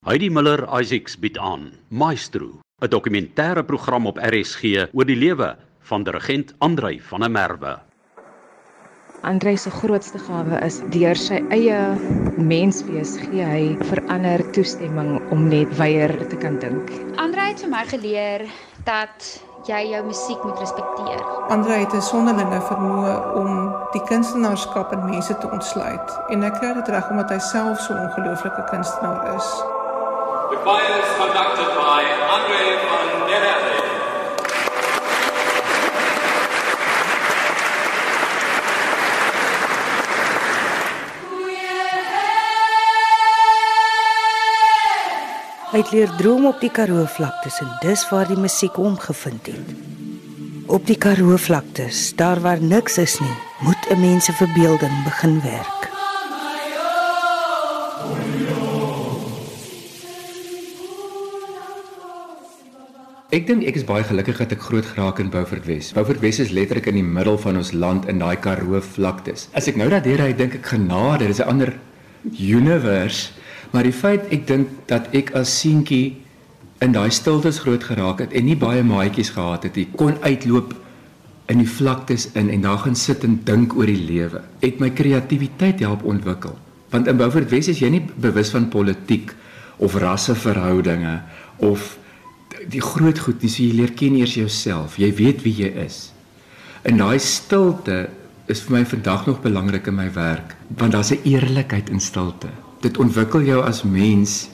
Heidi 0.00 0.30
Miller 0.32 0.62
Isaacs 0.80 1.18
bied 1.20 1.36
aan 1.36 1.66
Maestro, 1.92 2.46
'n 2.80 2.88
dokumentêre 2.88 3.62
program 3.62 4.06
op 4.08 4.16
RSG 4.16 4.88
oor 4.96 5.04
die 5.04 5.16
lewe 5.16 5.56
van 5.88 6.02
dirigent 6.02 6.54
Andrei 6.58 7.00
van 7.08 7.20
der 7.20 7.30
Merwe. 7.30 7.72
Andrei 9.20 9.56
se 9.56 9.70
grootste 9.70 10.18
gawe 10.18 10.56
is 10.64 10.80
deur 10.94 11.16
sy 11.16 11.42
eie 11.52 11.80
menswees 12.36 13.18
gee 13.20 13.44
hy 13.44 13.76
verander 13.90 14.40
toestemming 14.56 15.20
om 15.30 15.48
net 15.48 15.76
weier 15.76 16.16
te 16.28 16.36
kan 16.36 16.56
dink. 16.58 16.88
Andrei 17.16 17.50
het 17.50 17.60
vir 17.60 17.68
my 17.68 17.84
geleer 17.90 18.46
dat 18.88 19.44
jy 19.68 19.82
jou 19.90 20.00
musiek 20.06 20.40
moet 20.44 20.62
respekteer. 20.64 21.20
Andrei 21.52 21.84
het 21.84 21.92
'n 21.92 22.00
sonderlinge 22.00 22.60
vermoë 22.70 23.34
om 23.36 23.76
die 23.92 24.04
kunstenaarskap 24.08 24.92
in 24.92 25.04
mense 25.10 25.36
te 25.38 25.50
ontsluit 25.50 26.08
en 26.30 26.42
hy 26.42 26.50
kry 26.56 26.72
dit 26.72 26.88
reg 26.88 27.10
omdat 27.10 27.28
hy 27.28 27.38
self 27.38 27.80
so 27.80 27.92
'n 27.92 28.08
ongelooflike 28.08 28.64
kunstenaar 28.72 29.36
is. 29.36 29.79
The 30.50 30.56
choir 30.56 30.98
is 30.98 31.10
conducted 31.14 31.70
by 31.78 32.00
Andre 32.36 32.62
van 32.90 33.10
Nerelle. 33.28 33.76
Hy 45.70 45.78
het 45.78 45.92
leer 45.94 46.10
droom 46.18 46.48
op 46.50 46.58
die 46.58 46.70
Karoo 46.74 47.06
vlaktes 47.06 47.60
en 47.62 47.70
dis 47.84 48.02
waar 48.10 48.26
die 48.26 48.34
musiek 48.34 48.74
hom 48.74 48.98
gevind 48.98 49.46
het. 49.46 49.70
Op 50.66 50.82
die 50.90 50.98
Karoo 50.98 51.38
vlaktes, 51.38 52.10
daar 52.18 52.42
waar 52.42 52.58
niks 52.58 52.98
is 52.98 53.20
nie, 53.22 53.36
moet 53.62 53.86
'n 53.90 54.00
mens 54.00 54.24
se 54.24 54.32
verbeelding 54.32 55.04
begin 55.06 55.40
werk. 55.46 55.89
Ek 63.30 63.44
dink 63.46 63.62
ek 63.62 63.76
is 63.78 63.84
baie 63.86 64.02
gelukkig 64.02 64.40
dat 64.42 64.50
ek 64.56 64.64
groot 64.66 64.86
geraak 64.90 65.20
in 65.22 65.28
Beaufort 65.30 65.62
Wes. 65.70 65.92
Beaufort 65.94 66.18
Wes 66.18 66.40
is 66.42 66.48
letterlik 66.50 66.88
in 66.90 66.96
die 66.98 67.06
middel 67.06 67.36
van 67.38 67.60
ons 67.60 67.68
land 67.70 68.08
in 68.10 68.18
daai 68.18 68.34
Karoo 68.42 68.80
vlaktes. 68.82 69.44
As 69.54 69.68
ek 69.70 69.76
nou 69.78 69.86
daardeur 69.92 70.18
hy 70.24 70.32
dink 70.34 70.56
ek 70.58 70.66
genade, 70.72 71.28
dis 71.30 71.38
'n 71.38 71.46
ander 71.46 71.70
universe, 72.26 73.30
maar 73.70 73.86
die 73.86 73.94
feit 73.94 74.26
ek 74.34 74.48
dink 74.48 74.66
dat 74.90 75.14
ek 75.14 75.30
as 75.38 75.46
seentjie 75.46 76.16
in 76.82 76.90
daai 76.90 77.10
stiltes 77.10 77.62
groot 77.62 77.84
geraak 77.84 78.18
het 78.18 78.32
en 78.34 78.44
nie 78.50 78.56
baie 78.56 78.82
maatjies 78.82 79.30
gehad 79.30 79.62
het 79.62 79.76
nie, 79.76 79.86
kon 79.94 80.18
uitloop 80.26 80.74
in 81.46 81.58
die 81.58 81.70
vlaktes 81.70 82.32
in 82.34 82.50
en 82.50 82.62
daar 82.62 82.82
gaan 82.82 82.96
sit 82.96 83.22
en 83.22 83.38
dink 83.44 83.76
oor 83.76 83.86
die 83.86 84.10
lewe. 84.10 84.42
Het 84.58 84.80
my 84.80 84.90
kreatiwiteit 84.90 85.78
help 85.78 86.02
ontwikkel. 86.02 86.58
Want 86.90 87.06
in 87.06 87.16
Beaufort 87.16 87.50
Wes 87.50 87.68
is 87.68 87.78
jy 87.78 87.90
nie 87.90 88.02
bewus 88.16 88.50
van 88.50 88.68
politiek 88.68 89.30
of 89.78 89.94
rasseverhoudinge 89.94 91.22
of 91.58 91.99
die 92.68 92.82
groot 92.82 93.18
goed 93.18 93.42
nie, 93.42 93.50
so 93.50 93.62
jy 93.62 93.72
leer 93.78 93.92
ken 93.96 94.16
eers 94.20 94.34
jouself. 94.36 94.98
Jy 95.00 95.10
weet 95.16 95.44
wie 95.46 95.54
jy 95.62 95.70
is. 95.84 96.10
In 96.88 97.00
daai 97.00 97.18
stilte 97.20 98.08
is 98.50 98.62
vir 98.66 98.78
my 98.78 98.84
vandag 98.88 99.26
nog 99.28 99.42
belangrik 99.44 99.86
in 99.86 99.96
my 99.96 100.08
werk, 100.12 100.56
want 100.76 100.92
daar's 100.92 101.12
'n 101.12 101.20
eerlikheid 101.24 101.90
in 101.90 102.00
stilte. 102.00 102.48
Dit 102.80 102.98
ontwikkel 102.98 103.42
jou 103.42 103.62
as 103.62 103.82
mens 103.82 104.48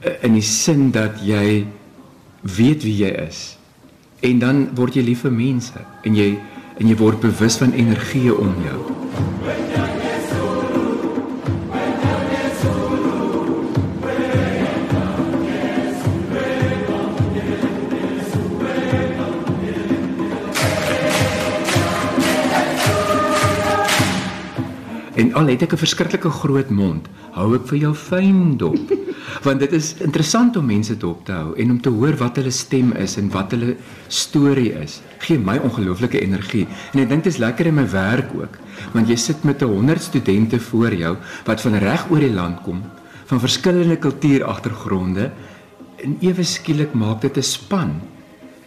eh, 0.00 0.12
in 0.22 0.32
die 0.32 0.42
sin 0.42 0.90
dat 0.90 1.20
jy 1.20 1.66
weet 2.42 2.82
wie 2.82 2.96
jy 2.96 3.12
is. 3.28 3.56
En 4.20 4.38
dan 4.38 4.74
word 4.74 4.94
jy 4.94 5.02
lief 5.02 5.20
vir 5.20 5.32
mense 5.32 5.80
en 6.04 6.14
jy 6.14 6.38
en 6.78 6.88
jy 6.88 6.96
word 6.96 7.20
bewus 7.20 7.56
van 7.56 7.72
energie 7.72 8.34
om 8.34 8.54
jou. 8.64 9.85
En 25.16 25.32
al 25.32 25.48
het 25.48 25.62
ek 25.62 25.72
'n 25.72 25.80
verskriklike 25.80 26.30
groot 26.30 26.70
mond, 26.70 27.08
hou 27.32 27.54
ek 27.54 27.66
vir 27.66 27.78
jou 27.78 27.94
fyn 27.94 28.56
dop. 28.56 28.92
Want 29.46 29.60
dit 29.60 29.72
is 29.72 29.94
interessant 30.04 30.56
om 30.56 30.66
mense 30.66 30.96
dop 30.96 31.24
te 31.24 31.32
hou 31.32 31.54
en 31.56 31.70
om 31.70 31.80
te 31.80 31.88
hoor 31.88 32.16
wat 32.16 32.36
hulle 32.36 32.50
stem 32.50 32.92
is 32.92 33.16
en 33.16 33.30
wat 33.32 33.50
hulle 33.50 33.76
storie 34.08 34.72
is. 34.72 35.00
Gee 35.18 35.38
my 35.38 35.56
ongelooflike 35.56 36.20
energie. 36.20 36.66
En 36.92 37.00
ek 37.00 37.08
dink 37.08 37.24
dit 37.24 37.32
is 37.32 37.40
lekker 37.40 37.66
in 37.66 37.74
my 37.74 37.88
werk 37.90 38.28
ook, 38.36 38.58
want 38.92 39.08
jy 39.08 39.16
sit 39.16 39.44
met 39.44 39.62
'n 39.62 39.72
100 39.72 40.02
studente 40.02 40.60
voor 40.60 40.94
jou 40.94 41.16
wat 41.44 41.60
van 41.60 41.74
reg 41.74 42.10
oor 42.10 42.20
die 42.20 42.32
land 42.32 42.62
kom, 42.62 42.82
van 43.26 43.40
verskillende 43.40 43.96
kultuuragtergronde 43.96 45.30
en 45.96 46.16
ewe 46.20 46.44
skielik 46.44 46.92
maak 46.94 47.20
dit 47.20 47.36
'n 47.36 47.42
span. 47.42 48.00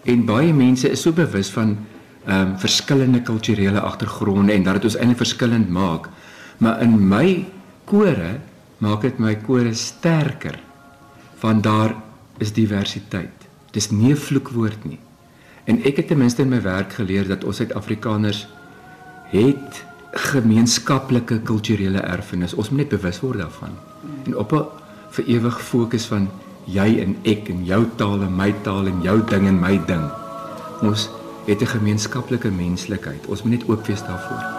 En 0.03 0.25
baie 0.25 0.53
mense 0.53 0.89
is 0.89 1.01
so 1.01 1.11
bewus 1.11 1.49
van 1.49 1.77
ehm 2.25 2.41
um, 2.41 2.59
verskillende 2.59 3.21
kulturele 3.21 3.79
agtergronde 3.79 4.53
en 4.53 4.63
dat 4.63 4.73
dit 4.73 4.83
ons 4.83 4.95
eintlik 4.95 5.17
verskillend 5.17 5.69
maak. 5.69 6.09
Maar 6.59 6.81
in 6.83 6.95
my 7.07 7.45
kore 7.89 8.39
maak 8.83 9.03
dit 9.07 9.19
my 9.19 9.35
kore 9.43 9.73
sterker. 9.73 10.59
Want 11.39 11.63
daar 11.63 11.95
is 12.39 12.53
diversiteit. 12.55 13.47
Dis 13.71 13.91
nie 13.91 14.11
'n 14.11 14.17
vloekwoord 14.17 14.83
nie. 14.83 14.99
En 15.63 15.83
ek 15.83 15.95
het 15.95 16.07
ten 16.07 16.17
minste 16.17 16.41
in 16.41 16.49
my 16.49 16.61
werk 16.61 16.93
geleer 16.93 17.27
dat 17.27 17.43
ons 17.43 17.55
Suid-Afrikaners 17.55 18.47
het 19.29 19.85
gemeenskaplike 20.11 21.39
kulturele 21.39 21.99
erfenis. 21.99 22.53
Ons 22.53 22.69
moet 22.69 22.79
net 22.79 22.89
bewus 22.89 23.19
word 23.19 23.37
daarvan. 23.37 23.77
En 24.25 24.37
op 24.37 24.53
'n 24.53 24.65
vir 25.09 25.25
ewig 25.25 25.61
fokus 25.61 26.05
van 26.05 26.29
jy 26.65 26.99
en 26.99 27.15
ek 27.23 27.49
en 27.49 27.65
jou 27.65 27.85
taal 27.95 28.21
en 28.21 28.35
my 28.35 28.53
taal 28.61 28.87
en 28.87 29.01
jou 29.01 29.21
ding 29.29 29.47
en 29.47 29.59
my 29.59 29.81
ding. 29.85 30.05
Ons 30.81 31.09
het 31.45 31.61
'n 31.61 31.65
gemeenskaplike 31.65 32.51
menslikheid. 32.51 33.25
Ons 33.27 33.43
moet 33.43 33.51
net 33.51 33.69
oop 33.69 33.87
wees 33.87 34.01
daarvoor. 34.01 34.58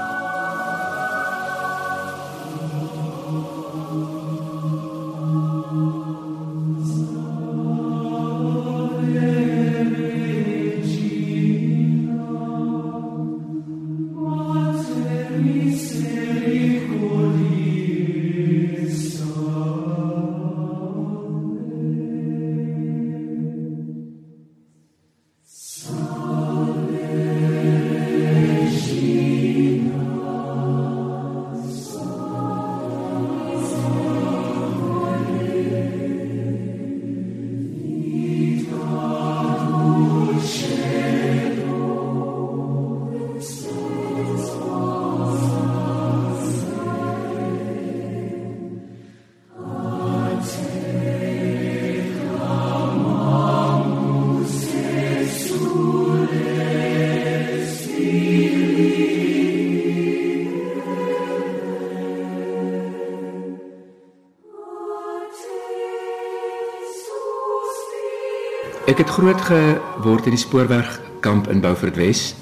Ek 68.90 68.98
het 68.98 69.10
groot 69.14 69.38
geword 69.46 70.24
in 70.26 70.34
die 70.34 70.40
spoorwegkamp 70.40 71.46
in 71.52 71.60
Beaufort 71.62 71.94
Wes. 71.94 72.32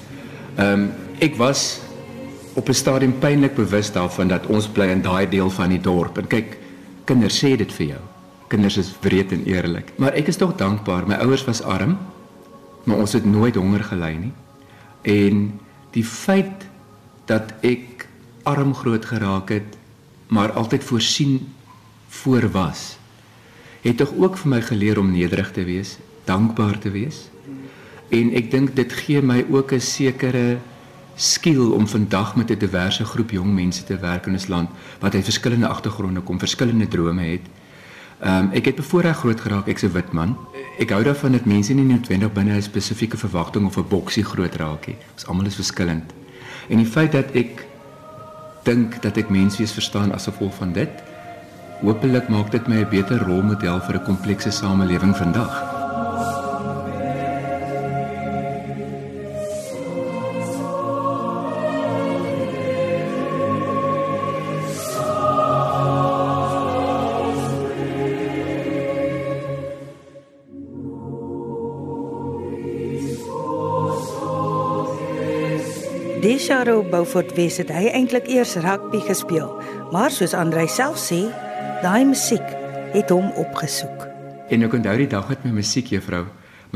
Ehm 0.56 0.86
um, 0.86 0.86
ek 1.20 1.34
was 1.36 1.80
op 2.54 2.68
'n 2.68 2.74
stadium 2.74 3.18
pynlik 3.18 3.54
bewus 3.54 3.92
daarvan 3.92 4.28
dat 4.28 4.46
ons 4.46 4.68
bly 4.68 4.86
in 4.88 5.02
daai 5.02 5.28
deel 5.28 5.50
van 5.50 5.68
die 5.68 5.80
dorp. 5.80 6.18
En 6.18 6.26
kyk, 6.26 6.56
kinders 7.04 7.44
sê 7.44 7.56
dit 7.56 7.72
vir 7.72 7.86
jou. 7.86 8.00
Kinders 8.48 8.76
is 8.76 8.94
wreed 9.00 9.32
en 9.32 9.44
eerlik. 9.44 9.92
Maar 9.96 10.12
ek 10.12 10.28
is 10.28 10.36
tog 10.36 10.56
dankbaar. 10.56 11.06
My 11.06 11.14
ouers 11.14 11.44
was 11.44 11.62
arm, 11.62 11.98
maar 12.84 12.96
ons 12.96 13.12
het 13.12 13.24
nooit 13.24 13.54
honger 13.54 13.84
gely 13.84 14.14
nie. 14.16 14.32
En 15.02 15.60
die 15.90 16.04
feit 16.04 16.64
dat 17.26 17.52
ek 17.60 18.08
arm 18.42 18.74
groot 18.74 19.04
geraak 19.04 19.48
het, 19.48 19.76
maar 20.28 20.52
altyd 20.52 20.84
voorsien 20.84 21.52
voor 22.08 22.48
was, 22.50 22.96
het 23.80 23.96
tog 23.96 24.14
ook 24.16 24.36
vir 24.36 24.48
my 24.48 24.62
geleer 24.62 24.98
om 24.98 25.12
nederig 25.12 25.52
te 25.52 25.64
wees 25.64 25.98
dankbaar 26.28 26.78
te 26.78 26.92
wees. 26.92 27.26
En 28.12 28.32
ek 28.36 28.50
dink 28.52 28.76
dit 28.76 28.92
gee 29.02 29.22
my 29.22 29.44
ook 29.50 29.72
'n 29.72 29.80
sekere 29.80 30.58
skill 31.18 31.72
om 31.74 31.86
vandag 31.88 32.36
met 32.36 32.50
'n 32.50 32.58
diverse 32.58 33.04
groep 33.04 33.30
jong 33.30 33.54
mense 33.54 33.84
te 33.84 33.98
werk 33.98 34.26
in 34.26 34.32
ons 34.32 34.46
land 34.46 34.68
wat 35.00 35.14
uit 35.14 35.24
verskillende 35.24 35.68
agtergronde 35.68 36.20
kom, 36.20 36.38
verskillende 36.38 36.88
drome 36.88 37.22
het. 37.22 37.46
Ehm 38.20 38.44
um, 38.44 38.50
ek 38.52 38.64
het 38.64 38.74
bevoorreg 38.74 39.16
groot 39.16 39.40
geraak, 39.40 39.66
ek's 39.68 39.82
'n 39.82 39.92
wit 39.92 40.12
man. 40.12 40.36
Ek 40.78 40.90
hou 40.90 41.02
daarvan 41.02 41.32
dat 41.32 41.44
mense 41.44 41.74
nie 41.74 41.84
noodwendig 41.84 42.32
binne 42.32 42.56
'n 42.56 42.62
spesifieke 42.62 43.16
verwagting 43.16 43.66
of 43.66 43.76
'n 43.76 43.88
boksie 43.88 44.24
groot 44.24 44.54
raak 44.54 44.86
nie. 44.86 44.96
Ons 45.14 45.26
almal 45.26 45.46
is 45.46 45.54
verskillend. 45.54 46.12
En 46.68 46.76
die 46.76 46.86
feit 46.86 47.12
dat 47.12 47.30
ek 47.34 47.66
dink 48.62 49.02
dat 49.02 49.16
ek 49.16 49.28
menswees 49.28 49.72
verstaan 49.72 50.12
as 50.12 50.24
gevolg 50.24 50.54
van 50.54 50.72
dit, 50.72 50.90
hopelik 51.80 52.28
maak 52.28 52.50
dit 52.50 52.68
my 52.68 52.76
'n 52.76 52.90
beter 52.90 53.18
rolmodel 53.18 53.80
vir 53.80 53.94
'n 53.94 54.04
komplekse 54.04 54.50
samelewing 54.50 55.16
vandag. 55.16 55.67
Charo 76.36 76.82
Beaufort 76.82 77.30
Wes 77.38 77.56
het 77.56 77.70
hy 77.72 77.86
eintlik 77.94 78.26
eers 78.28 78.56
rugby 78.60 78.98
gespeel, 79.06 79.48
maar 79.94 80.12
soos 80.12 80.34
Andrei 80.36 80.66
self 80.68 80.98
sê, 81.00 81.22
daai 81.80 82.04
musiek 82.04 82.44
het 82.92 83.08
hom 83.14 83.30
opgesoek. 83.40 84.04
En 84.52 84.66
ek 84.66 84.76
onthou 84.76 84.96
die 84.98 85.08
dag 85.08 85.30
met 85.32 85.46
my 85.46 85.54
musiekjuffrou 85.62 86.26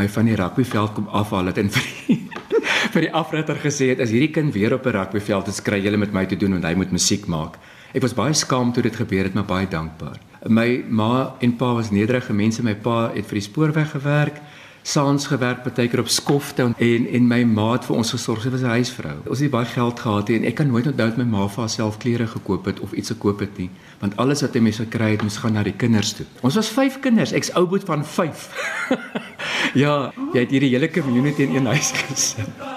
my 0.00 0.06
van 0.08 0.30
die 0.30 0.38
rugbyveld 0.38 0.94
kom 0.96 1.10
afhaal 1.12 1.50
het 1.50 1.60
en 1.60 1.68
vir 1.74 1.84
die, 1.84 2.16
vir 2.94 3.06
die 3.08 3.12
afrigter 3.12 3.60
gesê 3.60 3.90
het 3.92 4.00
as 4.00 4.14
hierdie 4.14 4.32
kind 4.32 4.54
weer 4.56 4.72
op 4.78 4.86
'n 4.86 4.96
rugbyveld 4.96 5.52
is, 5.52 5.60
kry 5.60 5.82
jy 5.84 5.96
met 5.96 6.16
my 6.16 6.24
te 6.26 6.36
doen 6.36 6.56
want 6.56 6.64
hy 6.64 6.74
moet 6.74 6.92
musiek 6.92 7.26
maak. 7.26 7.58
Ek 7.92 8.00
was 8.00 8.16
baie 8.16 8.32
skaam 8.32 8.72
toe 8.72 8.82
dit 8.82 8.96
gebeur 8.96 9.24
het, 9.24 9.34
maar 9.34 9.44
baie 9.44 9.68
dankbaar. 9.68 10.16
My 10.48 10.84
ma 10.88 11.36
en 11.40 11.56
pa 11.56 11.74
was 11.74 11.90
nederige 11.90 12.32
mense. 12.32 12.62
My 12.62 12.74
pa 12.74 13.12
het 13.12 13.26
vir 13.26 13.36
die 13.36 13.48
spoorweg 13.48 13.90
gewerk 13.90 14.40
saans 14.82 15.26
gewerk 15.26 15.62
partykeer 15.62 16.00
op 16.00 16.08
skofte 16.08 16.62
en 16.62 17.06
en 17.06 17.26
my 17.26 17.42
maat 17.44 17.84
vir 17.86 17.96
ons 17.96 18.10
gesorg 18.10 18.44
het 18.44 18.54
as 18.54 18.62
'n 18.62 18.74
huisvrou. 18.78 19.16
Ons 19.28 19.40
het 19.40 19.50
baie 19.50 19.66
geld 19.66 20.00
gehad 20.00 20.28
en 20.28 20.44
ek 20.44 20.54
kan 20.54 20.66
nooit 20.66 20.86
onthou 20.86 21.08
dat 21.08 21.16
my 21.16 21.24
ma 21.24 21.48
vir 21.48 21.60
haarself 21.60 21.96
klere 21.96 22.26
gekoop 22.26 22.64
het 22.64 22.80
of 22.80 22.92
iets 22.92 23.08
gekoop 23.08 23.40
het 23.40 23.58
nie, 23.58 23.70
want 24.00 24.16
alles 24.16 24.40
wat 24.40 24.54
hy 24.54 24.60
mes 24.60 24.76
gekry 24.76 25.10
het 25.10 25.22
moes 25.22 25.36
gaan 25.36 25.52
na 25.52 25.62
die 25.62 25.76
kinders 25.76 26.12
toe. 26.12 26.26
Ons 26.40 26.54
was 26.54 26.68
5 26.68 27.00
kinders, 27.00 27.32
ek's 27.32 27.52
ouboet 27.52 27.84
van 27.84 28.04
5. 28.04 28.48
ja, 29.82 30.12
jy 30.32 30.40
het 30.40 30.50
hierdie 30.50 30.70
hele 30.70 30.90
community 30.90 31.42
in 31.42 31.54
een 31.54 31.66
huis 31.66 31.92
gesit. 31.92 32.71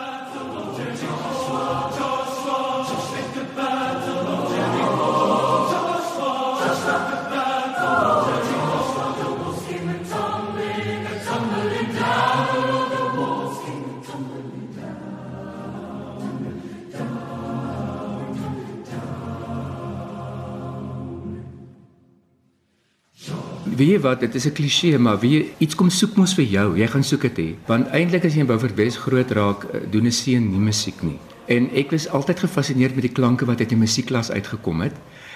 Weet 23.95 24.03
wat, 24.03 24.19
dit 24.19 24.35
is 24.35 24.45
'n 24.45 24.51
kliseë, 24.51 24.99
maar 24.99 25.19
wie 25.19 25.51
iets 25.57 25.75
kom 25.75 25.89
soek 25.89 26.15
mos 26.15 26.33
vir 26.33 26.45
jou, 26.45 26.77
jy 26.77 26.87
gaan 26.87 27.03
soek 27.03 27.21
dit 27.21 27.37
hê. 27.37 27.55
Want 27.67 27.87
eintlik 27.87 28.25
as 28.25 28.33
jy 28.33 28.39
in 28.39 28.47
Beaufort 28.47 28.75
West 28.75 28.97
groot 28.97 29.31
raak, 29.31 29.63
eh, 29.63 29.79
doen 29.91 30.05
'n 30.05 30.11
seun 30.11 30.51
nie 30.51 30.59
musiek 30.59 31.03
nie. 31.03 31.19
En 31.47 31.69
ek 31.73 31.91
was 31.91 32.09
altyd 32.09 32.39
gefassineerd 32.39 32.95
met 32.95 33.01
die 33.01 33.11
klanke 33.11 33.45
wat 33.45 33.59
uit 33.59 33.69
die 33.69 33.77
musiekklas 33.77 34.31
uitgekom 34.31 34.81
het. 34.81 34.93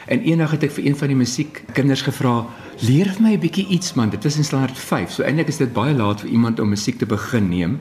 En 0.07 0.21
eendag 0.21 0.51
het 0.51 0.63
ek 0.63 0.71
vir 0.71 0.85
een 0.85 0.95
van 0.95 1.07
die 1.07 1.17
musiekkinders 1.17 2.01
gevra, 2.01 2.45
"Leer 2.79 3.06
vir 3.06 3.21
my 3.21 3.33
'n 3.33 3.39
bietjie 3.39 3.67
iets 3.67 3.94
man." 3.94 4.09
Dit 4.09 4.23
was 4.23 4.38
in 4.38 4.44
standaard 4.44 4.77
5. 4.77 5.11
So 5.11 5.23
eintlik 5.23 5.47
is 5.47 5.57
dit 5.57 5.73
baie 5.73 5.94
laat 5.94 6.21
vir 6.21 6.29
iemand 6.29 6.59
om 6.59 6.69
musiek 6.69 6.97
te 6.97 7.06
begin 7.06 7.50
neem. 7.50 7.79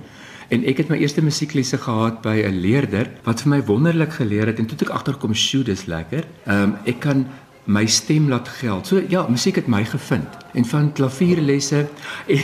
En 0.48 0.64
ek 0.64 0.76
het 0.76 0.88
my 0.88 0.96
eerste 0.96 1.22
musieklesse 1.22 1.78
gehad 1.78 2.22
by 2.22 2.42
'n 2.44 2.60
leerder 2.60 3.10
wat 3.24 3.40
vir 3.40 3.48
my 3.48 3.64
wonderlik 3.64 4.12
geleer 4.12 4.46
het 4.46 4.58
en 4.58 4.66
toe 4.66 4.78
ek 4.80 4.88
agterkom, 4.88 5.34
"Sjoe, 5.34 5.64
dis 5.64 5.84
lekker." 5.84 6.24
Ehm 6.46 6.62
um, 6.62 6.76
ek 6.84 7.00
kan 7.00 7.26
my 7.68 7.86
stem 7.86 8.28
laat 8.28 8.48
geld. 8.48 8.86
So 8.88 9.02
ja, 9.08 9.26
musiek 9.28 9.60
het 9.60 9.68
my 9.68 9.84
gevind. 9.84 10.36
En 10.56 10.64
van 10.64 10.92
klavierlesse 10.92 11.86
en, 12.26 12.42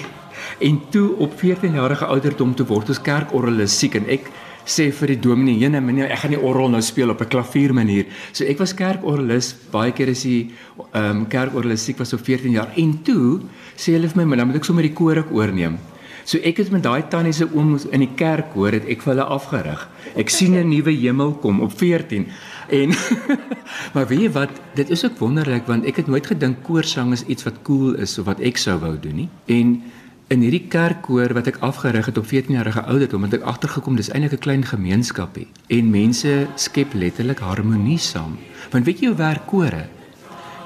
en 0.60 0.80
toe 0.90 1.16
op 1.16 1.38
14 1.40 1.72
jarige 1.72 2.04
ouderdom 2.04 2.54
te 2.54 2.66
word 2.68 2.92
as 2.92 3.00
kerkorgelis 3.00 3.78
siek 3.78 3.96
en 4.00 4.10
ek 4.12 4.28
sê 4.64 4.90
vir 4.92 5.14
die 5.14 5.20
dominee, 5.20 5.58
"Jene, 5.58 5.80
meneer, 5.80 6.10
ek 6.10 6.18
gaan 6.18 6.30
nie 6.30 6.40
orgel 6.40 6.70
nou 6.70 6.82
speel 6.82 7.10
op 7.10 7.20
'n 7.20 7.28
klaviermanier." 7.28 8.06
So 8.32 8.44
ek 8.44 8.58
was 8.58 8.74
kerkorgelis 8.74 9.54
baie 9.70 9.92
keer 9.92 10.10
as 10.10 10.22
hy 10.24 10.50
ehm 10.92 11.16
um, 11.16 11.26
kerkorgelis 11.26 11.84
siek 11.84 11.98
was 11.98 12.12
op 12.12 12.20
14 12.20 12.52
jaar 12.52 12.68
en 12.76 13.02
toe 13.02 13.40
sê 13.76 13.92
hulle 13.92 14.08
vir 14.08 14.16
my, 14.16 14.24
"Maar 14.24 14.36
dan 14.36 14.46
moet 14.46 14.56
ek 14.56 14.64
sommer 14.64 14.82
die 14.82 14.92
koor 14.92 15.16
ook 15.18 15.32
oorneem." 15.32 15.78
So 16.24 16.40
ek 16.40 16.62
het 16.62 16.70
met 16.72 16.82
daai 16.84 17.04
tannie 17.12 17.34
se 17.36 17.44
oom 17.52 17.74
in 17.92 18.00
die 18.00 18.14
kerk 18.16 18.54
hoor 18.56 18.72
het 18.72 18.86
ek 18.88 19.02
vir 19.04 19.12
hulle 19.12 19.26
afgerig. 19.28 19.80
Ek 20.16 20.30
sien 20.32 20.56
'n 20.56 20.68
nuwe 20.68 20.92
hemel 20.96 21.34
kom 21.42 21.60
op 21.60 21.72
14. 21.76 22.26
En 22.68 22.94
maar 23.94 24.08
weet 24.08 24.20
jy 24.20 24.30
wat, 24.32 24.50
dit 24.74 24.90
is 24.90 25.04
ook 25.04 25.18
wonderlik 25.18 25.66
want 25.66 25.84
ek 25.84 25.96
het 25.96 26.06
nooit 26.06 26.26
gedink 26.26 26.62
koorsang 26.62 27.12
is 27.12 27.26
iets 27.28 27.44
wat 27.44 27.60
cool 27.62 27.94
is 27.94 28.18
of 28.18 28.24
wat 28.24 28.40
ek 28.40 28.56
sou 28.56 28.78
wou 28.80 28.96
doen 29.00 29.14
nie. 29.14 29.28
En 29.46 29.82
in 30.28 30.40
hierdie 30.40 30.64
kerkkoor 30.68 31.34
wat 31.36 31.46
ek 31.46 31.60
afgerig 31.60 32.06
het 32.06 32.18
op 32.18 32.26
14 32.26 32.56
jarige 32.56 32.82
ouderdom, 32.88 33.22
het 33.28 33.34
ek 33.34 33.44
agtergekom 33.44 33.96
dis 33.96 34.08
eintlik 34.08 34.32
'n 34.32 34.44
klein 34.48 34.64
gemeenskapie 34.64 35.48
en 35.68 35.90
mense 35.90 36.48
skep 36.56 36.94
letterlik 36.94 37.38
harmonie 37.38 37.98
saam. 37.98 38.38
Want 38.72 38.84
weet 38.84 39.00
jy 39.00 39.06
hoe 39.12 39.16
werk 39.16 39.46
kore? 39.46 39.86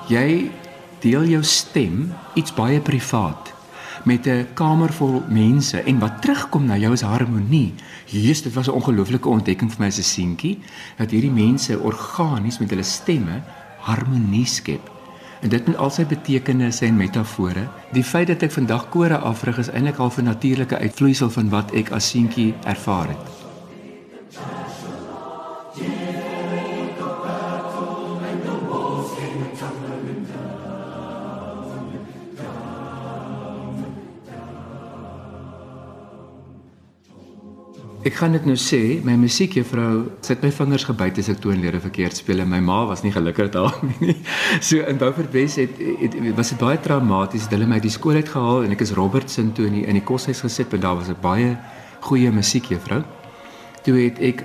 Jy 0.08 0.50
deel 1.00 1.24
jou 1.24 1.42
stem 1.42 2.14
iets 2.34 2.54
baie 2.54 2.80
privaat 2.80 3.57
met 4.04 4.26
'n 4.26 4.46
kamer 4.54 4.92
vol 4.92 5.22
mense 5.28 5.82
en 5.82 5.98
wat 5.98 6.22
terugkom 6.22 6.64
na 6.66 6.76
jou 6.76 6.92
is 6.92 7.00
harmonie. 7.00 7.74
Jesus, 8.06 8.42
dit 8.42 8.54
was 8.54 8.68
'n 8.68 8.74
ongelooflike 8.74 9.28
ontdekking 9.28 9.70
vir 9.70 9.80
my 9.80 9.86
as 9.86 9.98
'n 9.98 10.02
seentjie 10.02 10.58
dat 10.96 11.10
hierdie 11.10 11.30
mense 11.30 11.78
organies 11.78 12.58
met 12.58 12.70
hulle 12.70 12.82
stemme 12.82 13.42
harmonie 13.78 14.46
skep. 14.46 14.90
En 15.40 15.48
dit 15.48 15.66
met 15.66 15.76
al 15.76 15.90
sy 15.90 16.04
betekenisse 16.04 16.86
en 16.86 16.96
metafore. 16.96 17.68
Die 17.92 18.04
feit 18.04 18.26
dat 18.26 18.42
ek 18.42 18.52
vandag 18.52 18.88
kore 18.88 19.18
afrig 19.18 19.58
is 19.58 19.70
eintlik 19.70 19.98
al 19.98 20.12
'n 20.16 20.24
natuurlike 20.24 20.78
uitvloeisel 20.78 21.30
van 21.30 21.48
wat 21.48 21.72
ek 21.72 21.90
as 21.90 22.08
seentjie 22.08 22.54
ervaar 22.64 23.08
het. 23.08 23.47
Ek 38.08 38.14
gaan 38.16 38.32
dit 38.32 38.44
nou 38.48 38.54
sê, 38.56 38.78
my 39.04 39.18
musiekjuffrou 39.20 40.06
sit 40.24 40.40
my 40.40 40.48
vingers 40.54 40.86
gebyt 40.88 41.18
as 41.20 41.26
ek 41.28 41.42
toonlede 41.44 41.80
verkeerd 41.82 42.16
speel 42.16 42.40
en 42.40 42.48
my 42.48 42.60
ma 42.64 42.78
was 42.88 43.02
nie 43.04 43.10
gelukkig 43.12 43.50
daarmee 43.52 43.98
nie. 44.00 44.14
So 44.68 44.80
in 44.80 44.96
Beaufort 44.96 45.34
West 45.34 45.60
het, 45.60 45.76
het, 45.76 46.16
het 46.16 46.36
was 46.38 46.54
dit 46.54 46.60
baie 46.62 46.78
traumaties. 46.80 47.50
Hulle 47.52 47.68
my 47.68 47.76
uit 47.76 47.84
die 47.84 47.92
skool 47.92 48.16
uitgehaal 48.16 48.64
en 48.64 48.72
ek 48.72 48.86
is 48.86 48.94
Robertson 48.96 49.50
toe 49.52 49.66
in 49.68 49.76
die, 49.80 49.84
in 49.84 50.00
die 50.00 50.04
koshuis 50.08 50.40
gesit 50.46 50.72
en 50.72 50.86
daar 50.86 50.96
was 50.96 51.10
'n 51.12 51.20
baie 51.20 51.50
goeie 52.08 52.32
musiekjuffrou. 52.32 53.02
Toe 53.84 53.96
het 54.00 54.22
ek 54.24 54.44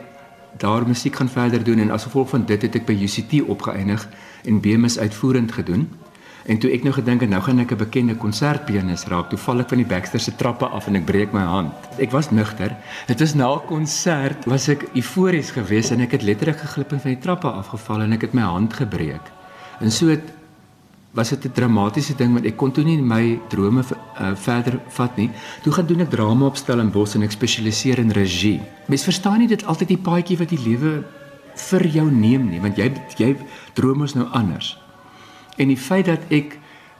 daar 0.59 0.83
musiek 0.87 1.15
gaan 1.15 1.31
verder 1.31 1.63
doen 1.63 1.79
en 1.79 1.95
as 1.95 2.03
gevolg 2.03 2.29
van 2.35 2.43
dit 2.45 2.61
het 2.61 2.75
ek 2.75 2.85
by 2.85 2.99
UCT 2.99 3.47
opgeëindig 3.47 4.07
en 4.43 4.59
BMS 4.59 4.99
uitvoerend 4.99 5.51
gedoen. 5.51 5.87
En 6.45 6.59
toe 6.59 6.71
ek 6.75 6.83
nou 6.83 6.91
gedink 6.91 7.21
het 7.23 7.29
nou 7.31 7.41
gaan 7.41 7.59
ek 7.59 7.71
'n 7.71 7.77
bekende 7.77 8.15
konsertpianis 8.15 9.05
raak, 9.07 9.29
toe 9.29 9.39
val 9.39 9.59
ek 9.59 9.69
van 9.69 9.77
die 9.77 9.87
Baxter 9.87 10.19
se 10.19 10.35
trappe 10.35 10.65
af 10.65 10.87
en 10.87 10.95
ek 10.95 11.05
breek 11.05 11.31
my 11.33 11.41
hand. 11.41 11.71
Ek 11.99 12.11
was 12.11 12.31
nugter. 12.31 12.75
Dit 13.07 13.19
was 13.19 13.33
na 13.33 13.53
'n 13.53 13.65
konsert, 13.67 14.45
was 14.45 14.67
ek 14.67 14.89
eufories 14.93 15.51
geweest 15.51 15.91
en 15.91 16.01
ek 16.01 16.11
het 16.11 16.21
letterlik 16.21 16.57
geglip 16.57 16.91
en 16.91 16.99
van 16.99 17.11
die 17.11 17.21
trappe 17.21 17.47
afgeval 17.47 18.01
en 18.01 18.13
ek 18.13 18.21
het 18.21 18.33
my 18.33 18.41
hand 18.41 18.73
gebreek. 18.73 19.31
En 19.79 19.91
so 19.91 20.07
het 20.07 20.33
was 21.13 21.29
dit 21.29 21.45
'n 21.45 21.51
dramatiese 21.51 22.15
ding 22.15 22.33
want 22.33 22.45
ek 22.45 22.57
kon 22.57 22.71
toe 22.71 22.83
nie 22.83 23.01
my 23.01 23.39
drome 23.49 23.81
uh, 23.81 24.35
verder 24.35 24.79
vat 24.87 25.15
nie. 25.15 25.29
Toe 25.61 25.73
gaan 25.73 25.85
doen 25.85 25.99
ek 25.99 26.09
drama 26.09 26.45
opstel 26.45 26.79
in 26.79 26.91
Bos 26.91 27.15
en 27.15 27.21
ek 27.21 27.31
spesialiseer 27.31 27.99
in 27.99 28.11
regie. 28.11 28.61
Mens 28.87 29.03
verstaan 29.03 29.37
nie 29.37 29.47
dit 29.47 29.65
altyd 29.65 29.87
die 29.87 29.97
paadjie 29.97 30.37
wat 30.37 30.49
die 30.49 30.63
lewe 30.65 31.03
vir 31.55 31.87
jou 31.87 32.11
neem 32.11 32.49
nie, 32.49 32.59
want 32.59 32.77
jy 32.77 32.91
jy 33.17 33.35
drome 33.73 34.03
is 34.03 34.13
nou 34.13 34.27
anders. 34.31 34.82
En 35.57 35.67
die 35.67 35.77
feit 35.77 36.05
dat 36.05 36.19
ek 36.29 36.57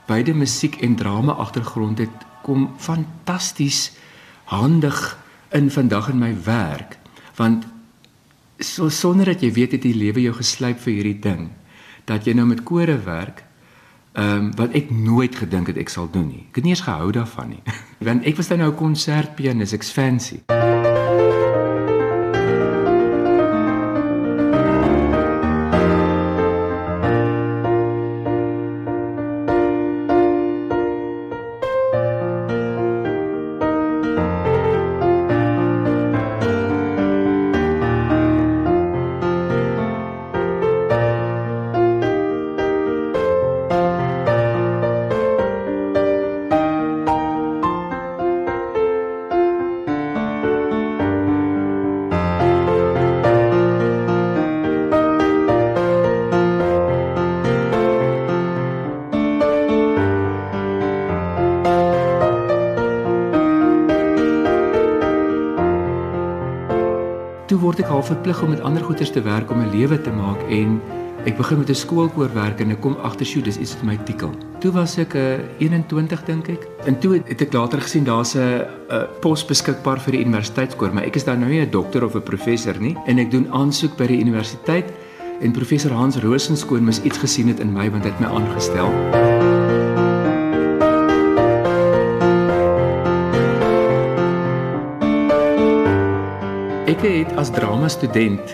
beide 0.08 0.34
musiek 0.34 0.82
en 0.82 0.96
drama 0.96 1.32
agtergrond 1.32 1.98
het, 1.98 2.28
kom 2.44 2.70
fantasties 2.78 3.92
handig 4.52 5.18
in 5.52 5.72
vandag 5.72 6.10
in 6.10 6.20
my 6.20 6.36
werk. 6.44 6.98
Want 7.36 7.66
so 8.60 8.90
sonder 8.90 9.26
dat 9.26 9.42
jy 9.42 9.52
weet 9.52 9.72
het 9.72 9.82
die 9.82 9.96
lewe 9.96 10.22
jou 10.22 10.36
geslyp 10.36 10.80
vir 10.80 10.94
hierdie 10.94 11.20
ding 11.20 11.50
dat 12.06 12.28
jy 12.28 12.34
nou 12.36 12.46
met 12.46 12.64
kore 12.64 12.98
werk 13.04 13.44
Ehm 14.14 14.36
um, 14.36 14.56
wat 14.56 14.76
ek 14.78 14.92
nooit 14.94 15.36
gedink 15.36 15.68
het 15.68 15.78
ek 15.82 15.90
sal 15.90 16.06
doen 16.06 16.28
nie. 16.30 16.46
Ek 16.52 16.62
het 16.62 16.68
nie 16.68 16.76
eens 16.76 16.86
gehou 16.86 17.10
daarvan 17.12 17.50
nie. 17.50 17.64
Want 18.08 18.30
ek 18.30 18.38
was 18.38 18.48
dan 18.54 18.62
nou 18.62 18.70
'n 18.70 18.78
konsertpianis, 18.78 19.74
ek's 19.74 19.90
fancy. 19.90 20.44
Word 67.74 67.88
ek 67.88 67.90
half 67.90 68.12
verplig 68.12 68.42
om 68.46 68.52
met 68.54 68.60
ander 68.62 68.84
goeters 68.86 69.10
te 69.10 69.22
werk 69.26 69.50
om 69.50 69.62
'n 69.62 69.72
lewe 69.74 69.98
te 69.98 70.12
maak 70.14 70.38
en 70.50 70.80
ek 71.26 71.38
begin 71.38 71.58
met 71.58 71.70
'n 71.70 71.74
skoolkoor 71.76 72.30
werk 72.34 72.60
en 72.62 72.70
ek 72.72 72.82
kom 72.82 72.96
agter 73.02 73.26
sjoe 73.26 73.42
dis 73.42 73.58
iets 73.58 73.74
wat 73.74 73.84
my 73.84 73.98
tikkel. 74.06 74.30
Toe 74.60 74.72
was 74.72 74.98
ek 74.98 75.16
'n 75.16 75.18
uh, 75.18 75.66
21 75.66 76.24
dink 76.26 76.50
ek. 76.50 76.68
En 76.86 77.00
toe 77.00 77.14
het 77.26 77.42
ek 77.42 77.54
later 77.54 77.82
gesien 77.82 78.04
daar's 78.04 78.36
'n 78.36 78.62
uh, 78.92 79.04
pos 79.22 79.46
beskikbaar 79.46 80.00
vir 80.00 80.12
die 80.12 80.26
universiteitskoor, 80.26 80.94
maar 80.94 81.04
ek 81.04 81.16
is 81.16 81.24
dan 81.24 81.40
nou 81.40 81.50
nie 81.50 81.62
'n 81.66 81.72
dokter 81.72 82.06
of 82.06 82.16
'n 82.16 82.22
professor 82.22 82.80
nie 82.80 82.96
en 83.08 83.18
ek 83.18 83.32
doen 83.32 83.48
aansoek 83.52 83.98
by 83.98 84.06
die 84.06 84.20
universiteit 84.20 84.94
en 85.42 85.52
professor 85.52 85.92
Hans 85.92 86.18
Rosenskoon 86.18 86.84
mis 86.84 87.02
iets 87.02 87.18
gesien 87.18 87.48
het 87.48 87.60
in 87.60 87.74
my 87.74 87.90
want 87.90 88.04
hy 88.04 88.10
het 88.12 88.20
my 88.20 88.28
aangestel. 88.28 89.53
Ek 96.94 97.02
het 97.02 97.32
as 97.42 97.50
drama 97.50 97.88
student 97.90 98.52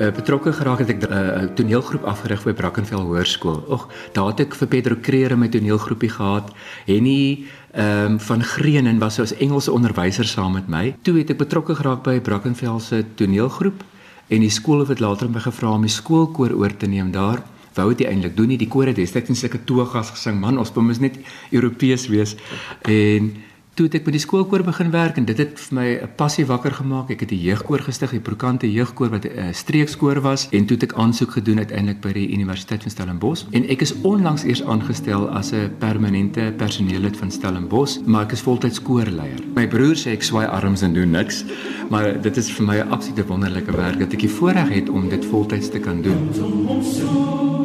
uh, 0.00 0.08
betrokke 0.10 0.50
geraak 0.52 0.80
het 0.82 0.88
ek 0.90 1.04
'n 1.06 1.12
uh, 1.12 1.42
toneelgroep 1.54 2.02
afgerig 2.02 2.42
by 2.42 2.52
Brackenfell 2.52 2.98
Hoërskool. 2.98 3.62
Ag, 3.70 3.86
daar 4.12 4.32
het 4.32 4.40
ek 4.40 4.54
vir 4.58 4.68
Pedro 4.68 4.96
Creer 5.00 5.30
in 5.30 5.38
my 5.38 5.48
toneelgroepie 5.48 6.10
gehad. 6.10 6.50
Henny 6.86 7.46
ehm 7.70 8.18
um, 8.18 8.18
van 8.18 8.42
Greenen 8.42 8.98
was 8.98 9.20
as 9.20 9.36
Engelse 9.38 9.70
onderwyser 9.70 10.24
saam 10.24 10.52
met 10.52 10.68
my. 10.68 10.96
Toe 11.02 11.18
het 11.18 11.30
ek 11.30 11.38
betrokke 11.38 11.74
geraak 11.74 12.02
by 12.02 12.18
Brackenfell 12.20 12.80
se 12.80 13.04
toneelgroep 13.14 13.84
en 14.28 14.40
die 14.40 14.50
skool 14.50 14.86
het 14.88 15.00
later 15.00 15.30
my 15.30 15.40
gevra 15.40 15.70
om 15.70 15.86
die 15.86 15.90
skoolkoor 15.90 16.50
oor 16.58 16.76
te 16.76 16.86
neem 16.86 17.12
daar. 17.12 17.42
Wou 17.74 17.94
dit 17.94 18.06
eintlik 18.06 18.36
doen 18.36 18.48
nie 18.48 18.58
die 18.58 18.68
koor 18.68 18.86
het 18.86 18.96
destyds 18.96 19.28
net 19.28 19.38
sulke 19.38 19.64
togas 19.64 20.10
gesing 20.10 20.40
man 20.40 20.58
ons 20.58 20.74
moet 20.74 21.00
net 21.00 21.18
Europees 21.50 22.08
wees 22.08 22.34
en 22.82 23.36
toe 23.76 23.84
het 23.90 23.98
ek 23.98 24.06
by 24.06 24.12
die 24.14 24.22
skoolkoor 24.22 24.62
begin 24.64 24.88
werk 24.88 25.18
en 25.20 25.26
dit 25.28 25.36
het 25.36 25.58
vir 25.60 25.74
my 25.76 25.86
'n 26.00 26.08
passie 26.16 26.46
wakker 26.48 26.72
gemaak. 26.72 27.10
Ek 27.10 27.20
het 27.20 27.32
'n 27.32 27.44
jeugkoor 27.48 27.80
gestig, 27.80 28.10
die 28.10 28.20
Prokante 28.20 28.72
jeugkoor 28.72 29.10
wat 29.10 29.24
'n 29.26 29.52
streekskoor 29.52 30.20
was 30.20 30.48
en 30.50 30.64
toe 30.66 30.76
het 30.76 30.90
ek 30.90 30.96
aansoek 30.96 31.30
gedoen 31.30 31.58
uiteindelik 31.58 32.00
by 32.00 32.12
die 32.12 32.32
Universiteit 32.32 32.82
van 32.82 32.90
Stellenbosch 32.90 33.44
en 33.52 33.68
ek 33.68 33.80
is 33.80 33.94
onlangs 34.02 34.44
eers 34.44 34.64
aangestel 34.64 35.28
as 35.28 35.52
'n 35.52 35.70
permanente 35.78 36.54
personeellid 36.56 37.16
van 37.16 37.30
Stellenbosch, 37.30 37.98
maar 38.06 38.24
ek 38.24 38.32
is 38.32 38.40
voltyds 38.40 38.82
koorleier. 38.82 39.40
My 39.54 39.68
broer 39.68 39.94
sê 39.94 40.12
ek 40.12 40.22
swaai 40.22 40.46
arms 40.46 40.82
en 40.82 40.94
doen 40.94 41.10
niks, 41.10 41.44
maar 41.90 42.20
dit 42.20 42.36
is 42.36 42.50
vir 42.50 42.66
my 42.66 42.76
'n 42.76 42.90
absolute 42.90 43.26
wonderlike 43.26 43.72
werk 43.72 43.98
dat 43.98 44.12
ek 44.12 44.20
die 44.20 44.30
voorreg 44.30 44.68
het 44.68 44.88
om 44.88 45.08
dit 45.08 45.24
voltyds 45.24 45.70
te 45.70 45.78
kan 45.78 46.02
doen. 46.02 46.28
Ek 46.28 47.55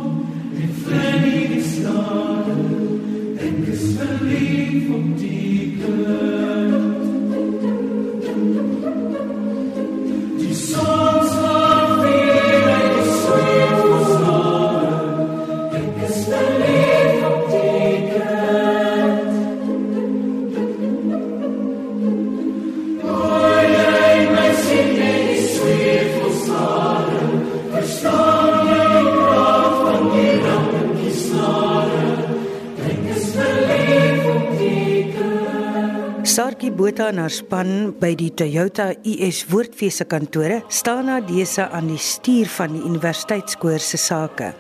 Sarkie 36.72 36.78
Botha 36.78 37.10
en 37.12 37.18
haar 37.20 37.32
span 37.34 37.92
by 38.00 38.14
die 38.16 38.30
Toyota 38.32 38.94
US 39.04 39.42
Woordfees 39.50 39.98
se 40.00 40.06
kantore 40.08 40.62
staan 40.72 41.10
na 41.10 41.18
dese 41.20 41.66
aan 41.68 41.90
die 41.92 42.00
stuur 42.00 42.48
van 42.48 42.72
die 42.72 42.84
universiteitskoor 42.88 43.80
se 43.80 43.98
sake. 43.98 44.54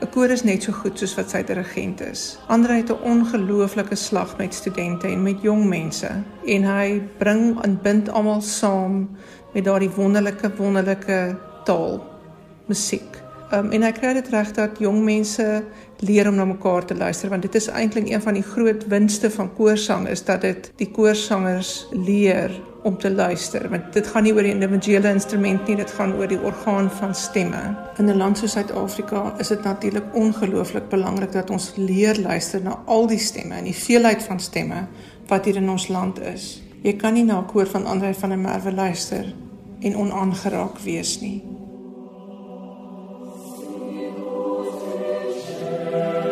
'n 0.00 0.08
Koor 0.10 0.30
is 0.30 0.44
net 0.44 0.62
so 0.62 0.72
goed 0.72 0.98
soos 0.98 1.14
wat 1.14 1.30
sy 1.30 1.42
dirigent 1.42 2.00
is. 2.00 2.38
Andre 2.48 2.80
het 2.80 2.90
'n 2.90 3.02
ongelooflike 3.04 3.96
slag 3.96 4.38
met 4.38 4.54
studente 4.54 5.06
en 5.08 5.22
met 5.22 5.42
jong 5.42 5.68
mense 5.68 6.08
en 6.46 6.62
hy 6.64 7.02
bring 7.18 7.60
en 7.64 7.78
bind 7.82 8.08
almal 8.08 8.40
saam 8.40 9.10
met 9.52 9.64
daardie 9.64 9.90
wonderlike 9.90 10.50
wonderlike 10.56 11.36
taal, 11.64 12.00
musiek. 12.66 13.20
Um, 13.52 13.70
en 13.70 13.82
ek 13.82 13.98
kry 14.00 14.14
dit 14.14 14.28
reg 14.28 14.52
dat 14.52 14.78
jong 14.78 15.04
mense 15.04 15.64
leer 16.02 16.28
om 16.28 16.34
na 16.34 16.44
mekaar 16.44 16.84
te 16.84 16.96
luister 16.98 17.30
want 17.30 17.46
dit 17.46 17.54
is 17.54 17.68
eintlik 17.70 18.10
een 18.10 18.22
van 18.22 18.34
die 18.34 18.42
groot 18.42 18.86
winste 18.90 19.30
van 19.30 19.52
koorsang 19.54 20.08
is 20.10 20.24
dat 20.26 20.40
dit 20.40 20.70
die 20.76 20.90
koorsangers 20.90 21.86
leer 21.92 22.54
om 22.82 22.98
te 22.98 23.10
luister 23.10 23.68
want 23.70 23.92
dit 23.94 24.06
gaan 24.06 24.26
nie 24.26 24.32
oor 24.34 24.42
die 24.42 24.54
individuele 24.54 25.12
instrument 25.14 25.68
nie 25.70 25.76
dit 25.78 25.94
gaan 25.98 26.16
oor 26.18 26.28
die 26.30 26.40
orgaan 26.40 26.90
van 26.98 27.14
stemme. 27.14 27.62
In 27.98 28.10
'n 28.10 28.16
land 28.16 28.38
soos 28.38 28.52
Suid-Afrika 28.52 29.34
is 29.38 29.48
dit 29.48 29.62
natuurlik 29.62 30.14
ongelooflik 30.14 30.88
belangrik 30.88 31.32
dat 31.32 31.50
ons 31.50 31.72
leer 31.76 32.20
luister 32.20 32.62
na 32.62 32.82
al 32.86 33.06
die 33.06 33.18
stemme 33.18 33.54
en 33.54 33.64
die 33.64 33.80
veelheid 33.86 34.22
van 34.22 34.40
stemme 34.40 34.86
wat 35.28 35.44
hier 35.44 35.56
in 35.56 35.70
ons 35.70 35.88
land 35.88 36.20
is. 36.20 36.62
Jy 36.82 36.96
kan 36.96 37.14
nie 37.14 37.24
na 37.24 37.38
'n 37.38 37.46
koor 37.46 37.66
van 37.66 37.86
Andre 37.86 38.14
van 38.14 38.28
der 38.28 38.38
Merwe 38.38 38.72
luister 38.72 39.34
en 39.80 39.96
onaangeraak 39.96 40.78
wees 40.78 41.20
nie. 41.20 41.42
Thank 45.92 46.24
you. 46.24 46.31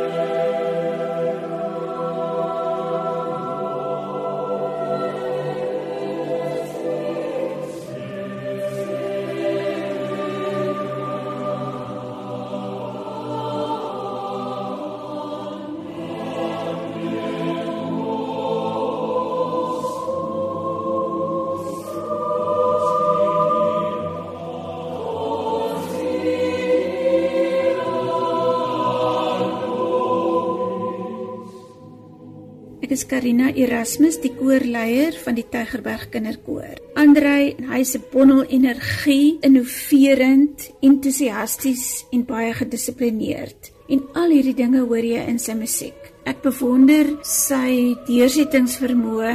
Is 33.01 33.07
Karina 33.09 33.49
Erasmus, 33.57 34.19
die 34.21 34.33
koorleier 34.37 35.15
van 35.25 35.37
die 35.39 35.47
Tygerberg 35.49 36.11
Kinderkoor. 36.13 36.77
Andrei, 37.01 37.55
hy 37.71 37.81
se 37.89 38.01
bondel 38.13 38.43
energie, 38.53 39.39
innoverend, 39.47 40.67
entoesiasties 40.85 42.05
en 42.13 42.27
baie 42.29 42.53
gedissiplineerd. 42.59 43.71
En 43.95 44.05
al 44.21 44.35
hierdie 44.35 44.57
dinge 44.59 44.85
hoor 44.85 45.07
jy 45.07 45.23
in 45.33 45.41
sy 45.41 45.57
musiek. 45.57 46.11
Ek 46.29 46.43
bewonder 46.45 47.15
sy 47.25 47.97
deursettingsvermoë. 48.11 49.35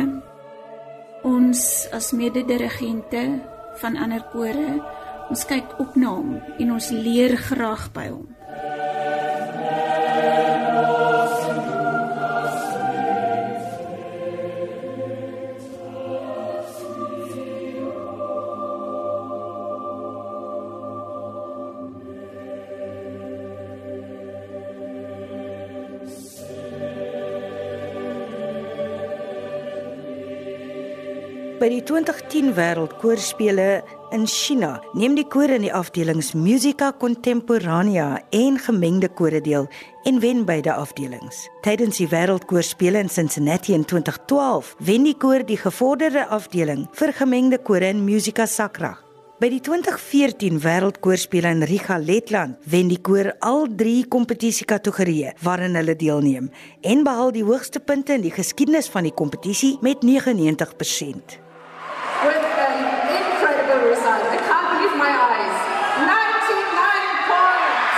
Ons 1.26 1.66
as 1.96 2.14
mede-dirigente 2.14 3.26
van 3.82 3.98
ander 3.98 4.22
kore, 4.30 4.78
ons 5.34 5.50
kyk 5.50 5.80
op 5.82 5.98
na 5.98 6.14
hom 6.14 6.38
en 6.60 6.78
ons 6.78 6.94
leer 6.94 7.34
graag 7.50 7.90
by 7.98 8.12
hom. 8.14 8.35
By 31.66 31.72
die 31.72 31.82
2010 31.82 32.52
Wêreldkoorspele 32.54 33.82
in 34.14 34.28
China 34.30 34.76
neem 34.94 35.16
die 35.18 35.24
koor 35.26 35.50
in 35.50 35.64
die 35.66 35.72
afdelings 35.74 36.36
Musica 36.38 36.92
Contemporanea 36.94 38.20
en 38.38 38.60
gemengde 38.62 39.08
kore 39.10 39.40
deel 39.42 39.66
en 40.06 40.20
wen 40.22 40.44
beide 40.46 40.76
afdelings. 40.76 41.40
Tydens 41.66 41.98
die 41.98 42.06
Wêreldkoorspele 42.12 43.02
in 43.02 43.10
Cincinnati 43.10 43.74
in 43.74 43.82
2012 43.82 44.76
wen 44.78 45.08
die 45.10 45.16
koor 45.18 45.42
die 45.42 45.58
gevorderde 45.58 46.28
afdeling 46.30 46.84
vir 47.00 47.14
gemengde 47.18 47.58
kore 47.58 47.90
in 47.90 48.04
Musica 48.06 48.46
Sacra. 48.46 48.92
By 49.42 49.50
die 49.50 49.64
2014 49.66 50.60
Wêreldkoorspele 50.62 51.50
in 51.50 51.66
Riga, 51.66 51.98
Letland, 51.98 52.60
wen 52.70 52.92
die 52.94 53.00
koor 53.02 53.32
al 53.40 53.66
3 53.74 54.04
kompetisiekategorieë 54.14 55.34
waarin 55.42 55.82
hulle 55.82 55.98
deelneem 55.98 56.52
en 56.86 57.02
behaal 57.10 57.34
die 57.34 57.44
hoogste 57.50 57.82
punte 57.82 58.14
in 58.20 58.28
die 58.28 58.36
geskiedenis 58.38 58.92
van 58.94 59.10
die 59.10 59.16
kompetisie 59.18 59.80
met 59.82 60.06
99% 60.06 61.42
my 65.06 65.14
eyes. 65.14 65.58
99 66.02 67.30
points. 67.30 67.94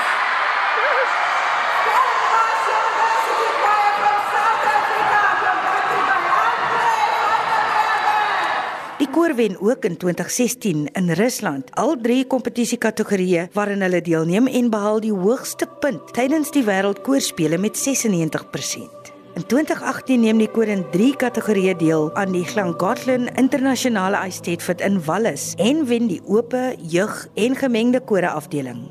Die 8.97 9.09
koor 9.13 9.35
wen 9.35 9.59
ook 9.61 9.85
in 9.85 9.97
2016 9.97 10.87
in 10.91 11.11
Rusland 11.11 11.69
al 11.75 11.95
drie 12.01 12.25
kompetisiekategorieë 12.27 13.49
waarin 13.53 13.85
hulle 13.85 14.01
deelneem 14.01 14.47
en 14.47 14.71
behaal 14.73 14.99
die 15.03 15.13
hoogste 15.13 15.69
punt 15.79 16.13
tydens 16.17 16.51
die 16.51 16.65
wêreldkoorspele 16.67 17.61
met 17.61 17.77
96%. 17.87 19.16
In 19.38 19.46
2018 19.46 20.24
neem 20.24 20.39
koor 20.50 20.65
in 20.74 20.79
3 20.89 21.12
kategorieë 21.22 21.75
deel 21.77 22.08
aan 22.17 22.32
die 22.34 22.41
Llangollen 22.56 23.27
Internasionale 23.38 24.17
Eisteddfod 24.25 24.82
in 24.82 24.98
Wallis 25.06 25.51
en 25.62 25.84
wen 25.86 26.10
die 26.10 26.17
oop, 26.25 26.56
jeug 26.82 27.27
en 27.38 27.60
gemengde 27.62 28.01
kore 28.01 28.34
afdeling. 28.34 28.88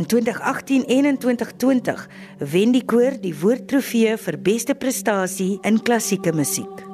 In 0.00 0.08
2018 0.08 0.88
en 0.88 1.12
in 1.12 1.20
2020 1.20 2.06
wen 2.38 2.72
die 2.72 2.86
koor 2.88 3.20
die 3.20 3.36
woordtrofee 3.42 4.16
vir 4.16 4.40
beste 4.40 4.74
prestasie 4.74 5.58
in 5.68 5.82
klassieke 5.84 6.32
musiek. 6.32 6.89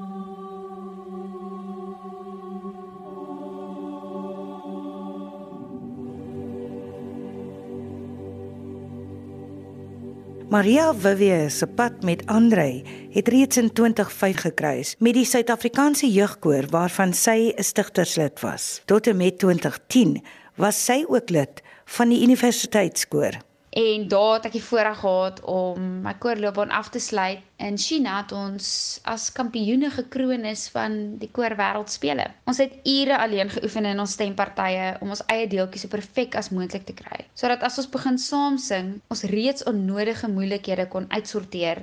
Maria 10.47 10.93
Vivie 10.95 11.49
se 11.51 11.67
pad 11.67 12.05
met 12.07 12.21
Andre 12.27 12.83
het 13.11 13.29
reeds 13.29 13.57
in 13.57 13.73
2005 13.73 14.37
gekruis 14.41 14.95
met 14.99 15.17
die 15.19 15.25
Suid-Afrikaanse 15.27 16.07
jeugkoor 16.07 16.69
waarvan 16.71 17.15
sy 17.15 17.51
'n 17.57 17.63
stigterslid 17.63 18.41
was. 18.41 18.83
Tot 18.85 19.07
en 19.07 19.17
met 19.17 19.39
2010 19.39 20.23
was 20.55 20.85
sy 20.85 21.05
ook 21.09 21.31
lid 21.31 21.63
van 21.85 22.09
die 22.09 22.23
universiteitskoor. 22.23 23.46
En 23.77 24.09
daar 24.09 24.39
het 24.39 24.47
ek 24.49 24.55
die 24.57 24.65
voorreg 24.65 25.03
gehad 25.03 25.41
om 25.53 25.89
my 26.01 26.15
koorloopbaan 26.17 26.71
af 26.73 26.89
te 26.89 27.01
sluit 27.03 27.43
in 27.61 27.75
China 27.77 28.15
het 28.23 28.31
ons 28.33 28.67
as 29.05 29.27
kampioene 29.37 29.91
gekroon 29.93 30.45
is 30.49 30.63
van 30.73 30.95
die 31.21 31.29
koor 31.29 31.53
wêreldspele. 31.59 32.25
Ons 32.49 32.61
het 32.63 32.79
ure 32.89 33.19
alleen 33.19 33.51
geoefen 33.53 33.85
in 33.91 34.01
ons 34.01 34.15
stempartye 34.17 34.87
om 35.05 35.13
ons 35.13 35.21
eie 35.33 35.45
deeltjies 35.53 35.85
so 35.85 35.93
perfek 35.93 36.39
as 36.41 36.49
moontlik 36.57 36.87
te 36.89 36.95
kry, 36.97 37.19
sodat 37.37 37.67
as 37.69 37.77
ons 37.83 37.91
begin 37.93 38.17
saam 38.19 38.57
sing, 38.57 38.95
ons 39.13 39.25
reeds 39.29 39.67
onnodige 39.69 40.31
moeilikhede 40.33 40.87
kon 40.95 41.09
uitsorteer 41.13 41.83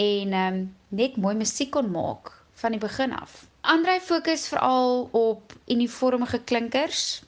en 0.00 0.32
um, 0.42 0.62
net 0.96 1.18
mooi 1.20 1.34
musiek 1.36 1.74
kon 1.76 1.90
maak 1.92 2.30
van 2.62 2.72
die 2.72 2.80
begin 2.80 3.12
af. 3.12 3.42
Andre 3.68 3.98
fokus 4.00 4.46
veral 4.48 5.10
op 5.12 5.52
uniformige 5.68 6.40
klinkers, 6.48 7.20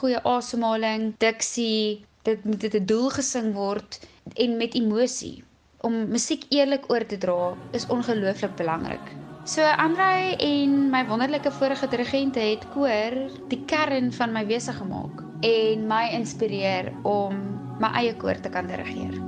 goeie 0.00 0.18
asemhaling, 0.26 1.12
diksie, 1.22 2.02
dit 2.24 2.44
moet 2.44 2.60
dit 2.60 2.74
'n 2.74 2.84
doel 2.84 3.10
gesing 3.10 3.52
word 3.54 4.00
en 4.34 4.56
met 4.56 4.74
emosie. 4.74 5.44
Om 5.80 6.08
musiek 6.08 6.44
eerlik 6.48 6.90
oor 6.90 7.06
te 7.06 7.18
dra 7.18 7.54
is 7.72 7.86
ongelooflik 7.86 8.54
belangrik. 8.56 9.06
So 9.44 9.60
Andrei 9.60 10.34
en 10.40 10.90
my 10.90 11.06
wonderlike 11.06 11.50
vorige 11.52 11.88
dirigente 11.88 12.40
het 12.40 12.64
koor 12.72 13.12
die 13.48 13.60
kern 13.66 14.12
van 14.12 14.32
my 14.32 14.46
wese 14.46 14.72
gemaak 14.72 15.20
en 15.40 15.86
my 15.86 16.08
inspireer 16.16 16.92
om 17.02 17.36
my 17.78 17.90
eie 18.00 18.16
koor 18.16 18.40
te 18.40 18.48
kan 18.48 18.66
dirigeer. 18.66 19.20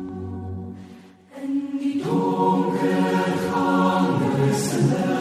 In 1.42 1.78
die 1.78 2.02
donker 2.02 3.36
gange 3.50 4.54
se 4.54 5.15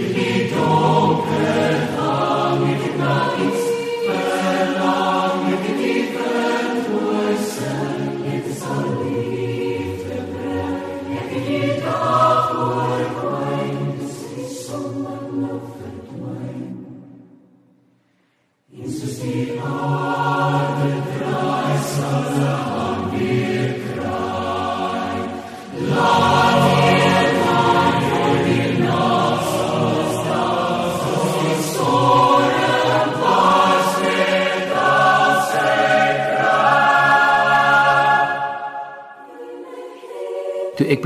ek 0.00 1.61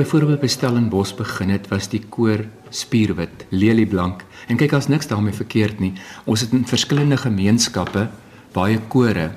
byvoorbeeld 0.06 0.40
by 0.40 0.46
Stellenbosch 0.46 1.16
begin 1.18 1.50
het, 1.50 1.66
was 1.68 1.88
die 1.90 2.00
koor 2.14 2.44
spierwit, 2.70 3.46
lelieblank. 3.50 4.22
En 4.46 4.58
kyk, 4.58 4.76
as 4.78 4.86
niks 4.86 5.08
daarmee 5.10 5.34
verkeerd 5.34 5.80
nie. 5.82 5.92
Ons 6.30 6.44
het 6.44 6.52
in 6.54 6.62
verskillende 6.66 7.18
gemeenskappe 7.18 8.06
baie 8.54 8.78
kore. 8.92 9.32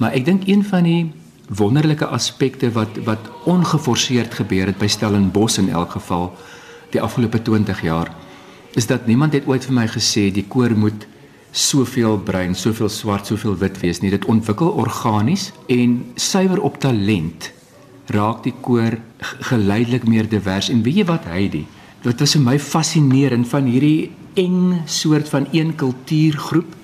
Maar 0.00 0.16
ek 0.16 0.24
dink 0.24 0.46
een 0.48 0.64
van 0.64 0.88
die 0.88 1.02
wonderlike 1.52 2.08
aspekte 2.08 2.72
wat 2.74 2.96
wat 3.04 3.28
ongeforseerd 3.46 4.34
gebeur 4.34 4.72
het 4.72 4.80
by 4.80 4.88
Stellenbosch 4.90 5.60
in 5.60 5.68
elk 5.70 5.92
geval 5.98 6.32
die 6.90 7.02
afgelope 7.02 7.38
20 7.38 7.84
jaar 7.86 8.10
is 8.74 8.88
dat 8.90 9.06
niemand 9.06 9.36
het 9.36 9.46
ooit 9.46 9.64
vir 9.68 9.76
my 9.76 9.86
gesê 9.86 10.26
die 10.34 10.44
koor 10.48 10.74
moet 10.74 11.06
soveel 11.52 12.18
bruin, 12.18 12.54
soveel 12.54 12.90
swart, 12.92 13.30
soveel 13.30 13.54
wit 13.56 13.78
wees 13.80 14.02
nie. 14.02 14.10
Dit 14.12 14.26
ontwikkel 14.28 14.74
organies 14.76 15.52
en 15.72 16.02
suiwer 16.16 16.60
op 16.60 16.80
talent 16.82 17.52
raak 18.06 18.42
die 18.44 18.54
koor 18.60 18.98
geleidelik 19.50 20.06
meer 20.06 20.28
divers 20.28 20.68
en 20.68 20.82
weet 20.82 20.96
jy 21.02 21.04
wat 21.04 21.24
hy 21.24 21.48
die 21.48 21.66
dit 22.06 22.20
was 22.20 22.36
vir 22.36 22.42
my 22.44 22.58
fascinerend 22.62 23.48
van 23.50 23.66
hierdie 23.66 24.10
eng 24.38 24.82
soort 24.86 25.28
van 25.32 25.48
een 25.52 25.74
kultuurgroep 25.74 26.74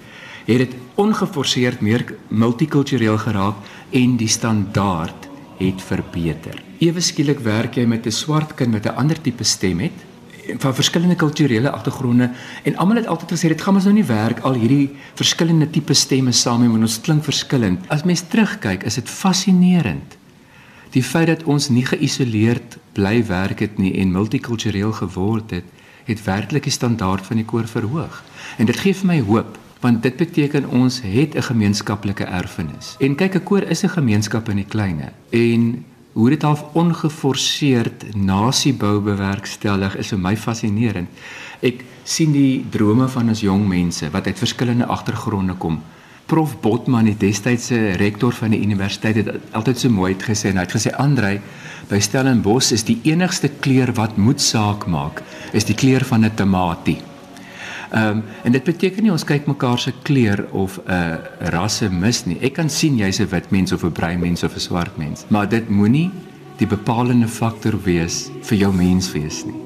het 0.47 0.65
dit 0.65 0.73
ongeforseerd 0.99 1.81
meer 1.81 2.05
multikultureel 2.29 3.19
geraak 3.23 3.57
en 3.91 4.17
die 4.17 4.29
standaard 4.29 5.29
het 5.61 5.83
verbeter. 5.85 6.59
Ewe 6.83 7.01
skielik 7.01 7.39
werk 7.45 7.77
jy 7.77 7.87
met 7.87 8.07
'n 8.07 8.11
swart 8.11 8.55
kind 8.55 8.73
met 8.73 8.87
'n 8.87 8.97
ander 8.97 9.21
tipe 9.21 9.45
stem 9.45 9.79
het 9.81 9.99
van 10.59 10.75
verskillende 10.75 11.15
kulturele 11.15 11.71
agtergronde 11.71 12.31
en 12.63 12.77
almal 12.77 12.97
het 12.97 13.07
altyd 13.07 13.33
gesê 13.33 13.49
dit 13.49 13.63
gaan 13.63 13.75
ons 13.75 13.85
nou 13.85 13.95
nie 13.95 14.05
werk 14.05 14.41
al 14.41 14.55
hierdie 14.55 14.91
verskillende 15.15 15.71
tipe 15.71 15.95
stemme 15.95 16.33
saam 16.33 16.63
en 16.63 16.81
ons 16.81 17.01
klink 17.01 17.25
verskillend. 17.25 17.89
As 17.89 18.03
mens 18.03 18.21
terugkyk, 18.21 18.83
is 18.83 18.95
dit 18.95 19.09
fascinerend 19.09 20.17
die 20.93 21.03
feit 21.03 21.27
dat 21.27 21.43
ons 21.49 21.69
nie 21.73 21.85
geïsoleerd 21.89 22.77
bly 22.93 23.23
werk 23.27 23.63
het 23.65 23.79
nie 23.81 23.95
en 24.01 24.13
multikultureel 24.13 24.93
geword 24.93 25.51
het, 25.51 25.65
het 26.05 26.25
werklik 26.25 26.67
die 26.69 26.75
standaard 26.75 27.27
van 27.27 27.41
die 27.41 27.47
koor 27.49 27.69
verhoog. 27.69 28.23
En 28.59 28.69
dit 28.69 28.77
gee 28.77 28.95
vir 28.95 29.13
my 29.15 29.21
hoop 29.21 29.59
want 29.83 30.03
dit 30.03 30.15
beteken 30.17 30.69
ons 30.71 31.01
het 31.03 31.35
'n 31.35 31.43
gemeenskaplike 31.43 32.25
erfenis. 32.25 32.95
En 33.01 33.15
kyk, 33.15 33.35
'n 33.35 33.43
koor 33.43 33.63
is 33.63 33.83
'n 33.83 33.89
gemeenskap 33.89 34.49
in 34.49 34.57
die 34.57 34.69
kleine. 34.69 35.13
En 35.31 35.85
hoe 36.13 36.29
dit 36.31 36.43
half 36.43 36.65
ongeforseerd 36.73 38.15
nasiebou 38.15 39.01
bewerkstellig 39.01 39.97
is 39.97 40.09
vir 40.09 40.19
my 40.19 40.37
fascinerend. 40.37 41.09
Ek 41.61 41.85
sien 42.03 42.33
die 42.33 42.65
drome 42.71 43.09
van 43.09 43.29
ons 43.29 43.41
jong 43.41 43.69
mense 43.69 44.11
wat 44.11 44.27
uit 44.27 44.39
verskillende 44.39 44.87
agtergronde 44.87 45.55
kom 45.55 45.83
Prof 46.33 46.55
Botman, 46.65 47.11
die 47.11 47.17
destydse 47.21 47.77
rektor 48.01 48.33
van 48.33 48.55
die 48.55 48.63
universiteit 48.65 49.19
het 49.21 49.51
altyd 49.53 49.83
so 49.83 49.93
mooi 49.93 50.15
gesê 50.17 50.49
en 50.49 50.57
hy 50.57 50.63
het 50.65 50.73
gesê 50.73 50.93
Andrei, 50.97 51.35
by 51.91 51.99
Stellenbosch 52.01 52.71
is 52.73 52.87
die 52.89 52.97
enigste 53.05 53.51
kleur 53.61 53.93
wat 53.99 54.17
moet 54.17 54.41
saak 54.41 54.87
maak, 54.89 55.21
is 55.53 55.69
die 55.69 55.77
kleur 55.77 56.07
van 56.09 56.25
'n 56.25 56.33
tamatie. 56.35 57.03
Ehm 57.93 58.17
um, 58.17 58.23
en 58.45 58.53
dit 58.53 58.65
beteken 58.65 59.03
nie 59.03 59.13
ons 59.13 59.29
kyk 59.29 59.47
mekaar 59.47 59.79
se 59.79 59.93
kleur 60.03 60.47
of 60.53 60.79
'n 60.79 60.93
uh, 60.93 61.51
rasse 61.53 61.91
mis 61.91 62.25
nie. 62.25 62.39
Ek 62.41 62.55
kan 62.55 62.71
sien 62.71 62.97
jy's 62.97 63.21
'n 63.21 63.29
wit 63.29 63.51
mens 63.51 63.73
of 63.73 63.85
'n 63.85 63.93
bruin 63.93 64.21
mens 64.21 64.43
of 64.43 64.55
'n 64.55 64.61
swart 64.61 64.97
mens, 64.97 65.25
maar 65.29 65.49
dit 65.49 65.69
moenie 65.69 66.11
die 66.57 66.67
bepalende 66.67 67.29
faktor 67.29 67.77
wees 67.85 68.31
vir 68.43 68.59
jou 68.59 68.73
menswees 68.73 69.45
nie. 69.45 69.62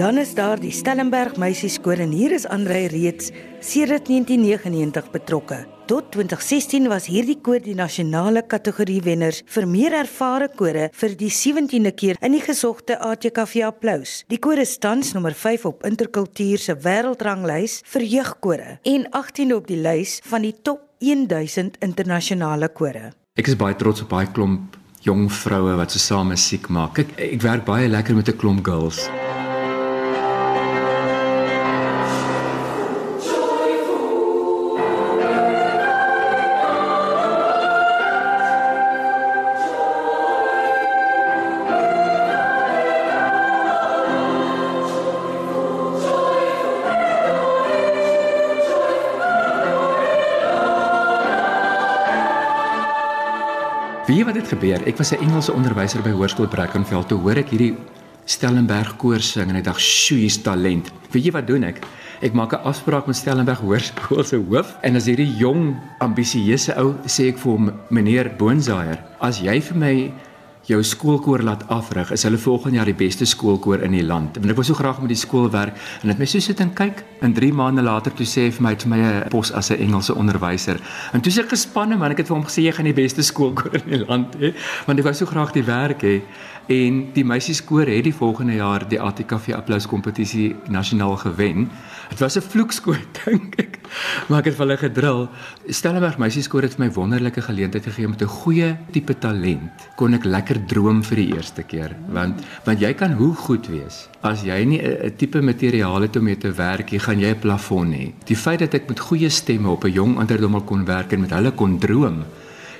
Dan 0.00 0.16
is 0.18 0.30
daar 0.34 0.56
die 0.56 0.70
Stellenberg 0.72 1.34
meisieskoor 1.36 2.00
en 2.00 2.12
hier 2.16 2.32
is 2.32 2.46
Andrei 2.48 2.86
reeds 2.88 3.26
sedert 3.60 4.06
1999 4.08 5.10
betrokke. 5.12 5.58
Tot 5.90 6.06
2016 6.14 6.86
was 6.88 7.08
hierdie 7.12 7.36
koor 7.44 7.60
die 7.60 7.74
nasionale 7.76 8.40
kategorie 8.48 9.02
wenners 9.04 9.42
vir 9.44 9.66
meer 9.68 9.98
ervare 9.98 10.48
kore 10.56 10.86
vir 11.02 11.16
die 11.20 11.28
17de 11.28 11.92
keer 11.92 12.20
in 12.24 12.32
die 12.32 12.40
gesogte 12.40 12.96
ATKV 12.96 13.66
Applous. 13.66 14.22
Die 14.32 14.40
koor 14.40 14.62
is 14.64 14.78
tans 14.80 15.12
nommer 15.12 15.36
5 15.36 15.66
op 15.68 15.84
interkultuur 15.84 16.64
se 16.64 16.78
wêreldranglys 16.80 17.82
vir 17.92 18.06
jeugkore 18.14 18.78
en 18.80 19.04
18de 19.04 19.58
op 19.58 19.68
die 19.68 19.82
lys 19.84 20.22
van 20.32 20.48
die 20.48 20.54
top 20.64 20.86
1000 21.04 21.76
internasionale 21.84 22.72
kore. 22.72 23.10
Ek 23.36 23.52
is 23.52 23.60
baie 23.60 23.76
trots 23.76 24.00
op 24.00 24.16
baie 24.16 24.32
klomp 24.32 24.80
jong 25.04 25.28
vroue 25.28 25.76
wat 25.76 25.92
so 25.92 26.00
saam 26.00 26.32
musiek 26.32 26.72
maak. 26.72 26.96
Kyk, 26.96 27.18
ek 27.36 27.44
werk 27.44 27.68
baie 27.68 27.92
lekker 27.92 28.16
met 28.16 28.32
'n 28.32 28.40
klomp 28.40 28.64
girls. 28.64 29.10
Weet 54.10 54.18
jy 54.18 54.24
wat 54.26 54.38
het 54.40 54.48
gebeur? 54.50 54.82
Ek 54.90 54.96
was 54.98 55.12
'n 55.14 55.22
Engelse 55.22 55.52
onderwyser 55.52 56.02
by 56.02 56.10
Hoërskool 56.10 56.48
Brackenfell. 56.50 57.06
Toe 57.06 57.18
hoor 57.18 57.36
ek 57.36 57.50
hierdie 57.50 57.76
Stellenberg 58.24 58.96
koor 58.96 59.20
sing 59.20 59.48
en 59.48 59.56
ek 59.56 59.64
dink, 59.64 59.78
"Sjoe, 59.78 60.18
hier's 60.18 60.42
talent." 60.42 60.90
Weet 61.12 61.24
jy 61.24 61.30
wat 61.30 61.46
doen 61.46 61.62
ek? 61.62 61.86
Ek 62.20 62.32
maak 62.32 62.52
'n 62.52 62.64
afspraak 62.64 63.06
met 63.06 63.16
Stellenberg 63.16 63.60
Hoërskool 63.60 64.24
se 64.24 64.36
hoof 64.36 64.76
en 64.82 64.96
as 64.96 65.06
hierdie 65.06 65.36
jong, 65.36 65.76
ambisieuse 66.00 66.74
ou 66.76 66.94
sê 67.06 67.28
ek 67.28 67.38
vir 67.38 67.52
hom, 67.52 67.72
"Meneer 67.90 68.36
Boonsaier, 68.36 68.98
as 69.20 69.38
jy 69.38 69.60
vir 69.60 69.76
my 69.76 70.12
jou 70.68 70.82
skoolkoor 70.84 71.42
laat 71.42 71.62
afrig, 71.72 72.10
is 72.12 72.22
hulle 72.26 72.38
volgende 72.38 72.76
jaar 72.76 72.88
die 72.90 72.96
beste 72.96 73.26
skoolkoor 73.26 73.82
in 73.86 73.94
die 73.96 74.04
land. 74.04 74.36
Want 74.38 74.52
ek 74.52 74.58
wou 74.58 74.66
so 74.66 74.78
graag 74.78 75.00
met 75.00 75.12
die 75.12 75.18
skool 75.18 75.48
werk 75.50 75.78
en 76.02 76.12
dit 76.12 76.20
my 76.20 76.28
so 76.28 76.42
sit 76.44 76.60
en 76.60 76.72
kyk 76.76 77.02
en 77.24 77.34
3 77.36 77.52
maande 77.56 77.82
later 77.82 78.14
toe 78.16 78.26
sê 78.28 78.46
hy 78.46 78.52
vir 78.56 78.66
my 78.66 78.74
het 78.74 78.86
my 78.86 78.98
'n 79.00 79.28
pos 79.30 79.52
as 79.52 79.70
'n 79.70 79.80
Engelse 79.80 80.14
onderwyser. 80.14 80.80
En 81.12 81.20
toe 81.20 81.32
se 81.32 81.40
ek 81.40 81.48
gespanne 81.48 81.96
man, 81.96 82.10
ek 82.10 82.18
het 82.18 82.28
vir 82.28 82.36
hom 82.36 82.44
gesê 82.44 82.62
jy 82.62 82.72
gaan 82.72 82.84
die 82.84 82.92
beste 82.92 83.22
skoolkoor 83.22 83.74
in 83.74 83.90
die 83.90 84.04
land 84.06 84.36
hê, 84.36 84.54
want 84.86 84.98
ek 84.98 85.04
wou 85.04 85.14
so 85.14 85.26
graag 85.26 85.52
die 85.52 85.64
werk 85.64 86.02
hê 86.02 86.22
en 86.68 87.12
die 87.12 87.24
meisieskoor 87.24 87.86
het 87.86 88.04
die 88.04 88.14
volgende 88.14 88.54
jaar 88.54 88.88
die 88.88 89.00
ATKV 89.00 89.54
applous 89.56 89.86
kompetisie 89.86 90.56
nasionaal 90.68 91.16
gewen. 91.16 91.70
Dit 92.10 92.18
was 92.18 92.36
'n 92.36 92.42
vloekskoor 92.42 93.00
dink 93.24 93.54
ek. 93.56 93.78
Maar 94.28 94.38
ek 94.38 94.44
het 94.44 94.54
vir 94.54 94.66
hulle 94.66 94.76
gedrill. 94.76 95.22
Stellenberg 95.68 96.18
meisieskoor 96.18 96.62
het 96.62 96.74
vir 96.74 96.84
my 96.86 96.90
wonderlike 96.92 97.42
geleentheid 97.42 97.84
gegee 97.86 98.08
met 98.08 98.22
'n 98.22 98.26
goeie 98.26 98.76
tipe 98.90 99.14
talent. 99.18 99.70
Kon 99.96 100.14
ek 100.14 100.24
lekker 100.24 100.66
droom 100.66 101.02
vir 101.02 101.16
die 101.16 101.34
eerste 101.34 101.62
keer 101.62 101.96
want 102.08 102.42
want 102.64 102.80
jy 102.80 102.92
kan 102.94 103.12
hoe 103.12 103.34
goed 103.34 103.66
wees 103.66 104.08
as 104.22 104.42
jy 104.42 104.64
nie 104.64 104.80
'n 104.82 105.16
tipe 105.16 105.40
materiaal 105.40 106.02
het 106.02 106.16
om 106.16 106.24
mee 106.24 106.36
te 106.36 106.52
werk, 106.52 106.90
jy 106.90 106.98
gaan 106.98 107.20
jy 107.20 107.30
'n 107.30 107.38
plafon 107.40 107.92
hê. 107.92 108.12
Die 108.24 108.36
feit 108.36 108.58
dat 108.58 108.74
ek 108.74 108.88
met 108.88 109.00
goeie 109.00 109.28
stemme 109.28 109.68
op 109.68 109.84
'n 109.84 109.92
jong 109.92 110.18
ouderdom 110.18 110.54
al 110.54 110.62
kon 110.62 110.84
werk 110.84 111.12
en 111.12 111.20
met 111.20 111.30
hulle 111.30 111.52
kon 111.52 111.78
droom 111.78 112.24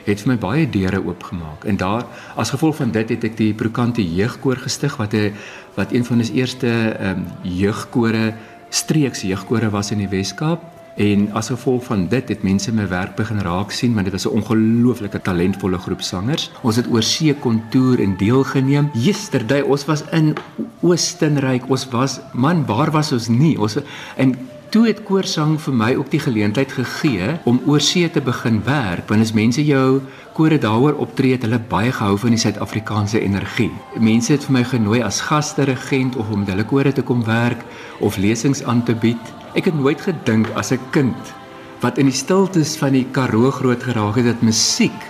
het 0.05 0.21
vir 0.21 0.33
my 0.33 0.39
baie 0.39 0.69
deure 0.71 1.01
oopgemaak. 1.05 1.65
En 1.65 1.77
daar 1.77 2.05
as 2.37 2.51
gevolg 2.51 2.77
van 2.77 2.91
dit 2.91 3.09
het 3.09 3.25
ek 3.25 3.37
die 3.37 3.55
Prokante 3.55 4.03
jeugkoor 4.03 4.57
gestig 4.57 4.97
wat 4.97 5.15
'n 5.15 5.33
wat 5.77 5.93
een 5.93 6.05
van 6.05 6.19
ons 6.19 6.31
eerste 6.31 6.69
ehm 6.69 7.19
um, 7.19 7.27
jeugkore 7.43 8.35
streeks 8.71 9.23
jeugkore 9.27 9.71
was 9.71 9.91
in 9.91 9.99
die 9.99 10.09
Wes-Kaap 10.09 10.63
en 11.01 11.29
as 11.39 11.49
gevolg 11.53 11.85
van 11.87 12.07
dit 12.11 12.29
het 12.29 12.43
mense 12.43 12.73
my 12.75 12.87
werk 12.91 13.15
begin 13.17 13.41
raak 13.45 13.73
sien 13.75 13.95
want 13.95 14.09
dit 14.09 14.15
was 14.15 14.27
'n 14.27 14.37
ongelooflike 14.41 15.21
talentvolle 15.23 15.79
groep 15.79 16.03
sangers. 16.03 16.51
Ons 16.63 16.77
het 16.77 16.87
oor 16.91 17.03
see 17.03 17.35
kontour 17.35 18.01
en 18.01 18.17
deelgeneem. 18.17 18.91
Yesterday 18.93 19.61
ons 19.61 19.85
was 19.85 20.03
in 20.11 20.35
Oostenryk. 20.81 21.71
Ons 21.71 21.89
was 21.91 22.21
man, 22.33 22.67
waar 22.67 22.91
was 22.91 23.13
ons 23.13 23.29
nie? 23.29 23.59
Ons 23.59 23.79
en 24.17 24.37
toe 24.71 24.85
het 24.87 25.01
koorsang 25.03 25.57
vir 25.59 25.75
my 25.75 25.89
ook 25.99 26.13
die 26.13 26.21
geleentheid 26.23 26.71
gegee 26.73 27.33
om 27.51 27.59
oor 27.67 27.83
see 27.83 28.07
te 28.11 28.21
begin 28.23 28.61
werk 28.67 29.09
want 29.11 29.25
as 29.25 29.33
mense 29.35 29.63
jou 29.67 29.99
kore 30.37 30.61
daaroor 30.63 31.01
optree 31.03 31.35
het 31.35 31.43
hulle 31.47 31.59
baie 31.73 31.91
gehou 31.97 32.15
van 32.23 32.37
die 32.37 32.39
Suid-Afrikaanse 32.39 33.19
energie. 33.19 33.71
Mense 33.99 34.37
het 34.37 34.47
vir 34.47 34.57
my 34.61 34.63
genooi 34.71 35.03
as 35.03 35.19
gasteregent 35.27 36.17
of 36.17 36.31
om 36.31 36.47
hulle 36.47 36.67
kore 36.71 36.95
te 36.95 37.03
kom 37.03 37.25
werk 37.27 37.67
of 37.99 38.21
lesings 38.23 38.63
aan 38.63 38.85
te 38.87 38.95
bied. 38.95 39.35
Ek 39.59 39.67
het 39.67 39.75
nooit 39.75 40.01
gedink 40.07 40.47
as 40.55 40.71
'n 40.73 40.79
kind 40.95 41.35
wat 41.83 41.99
in 41.99 42.07
die 42.07 42.15
stiltes 42.15 42.77
van 42.77 42.93
die 42.93 43.07
Karoo 43.11 43.51
groot 43.51 43.83
geraak 43.83 44.17
het 44.17 44.25
dat 44.25 44.43
musiek 44.43 45.01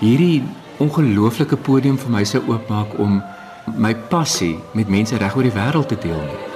hierdie 0.00 0.42
ongelooflike 0.78 1.56
podium 1.56 1.98
vir 1.98 2.10
my 2.10 2.24
sou 2.24 2.42
oopmaak 2.48 2.98
om 2.98 3.22
my 3.76 3.94
passie 3.94 4.58
met 4.74 4.88
mense 4.88 5.16
reg 5.16 5.36
oor 5.36 5.42
die 5.42 5.58
wêreld 5.58 5.88
te 5.88 5.98
deel. 6.00 6.24
Nie. 6.26 6.49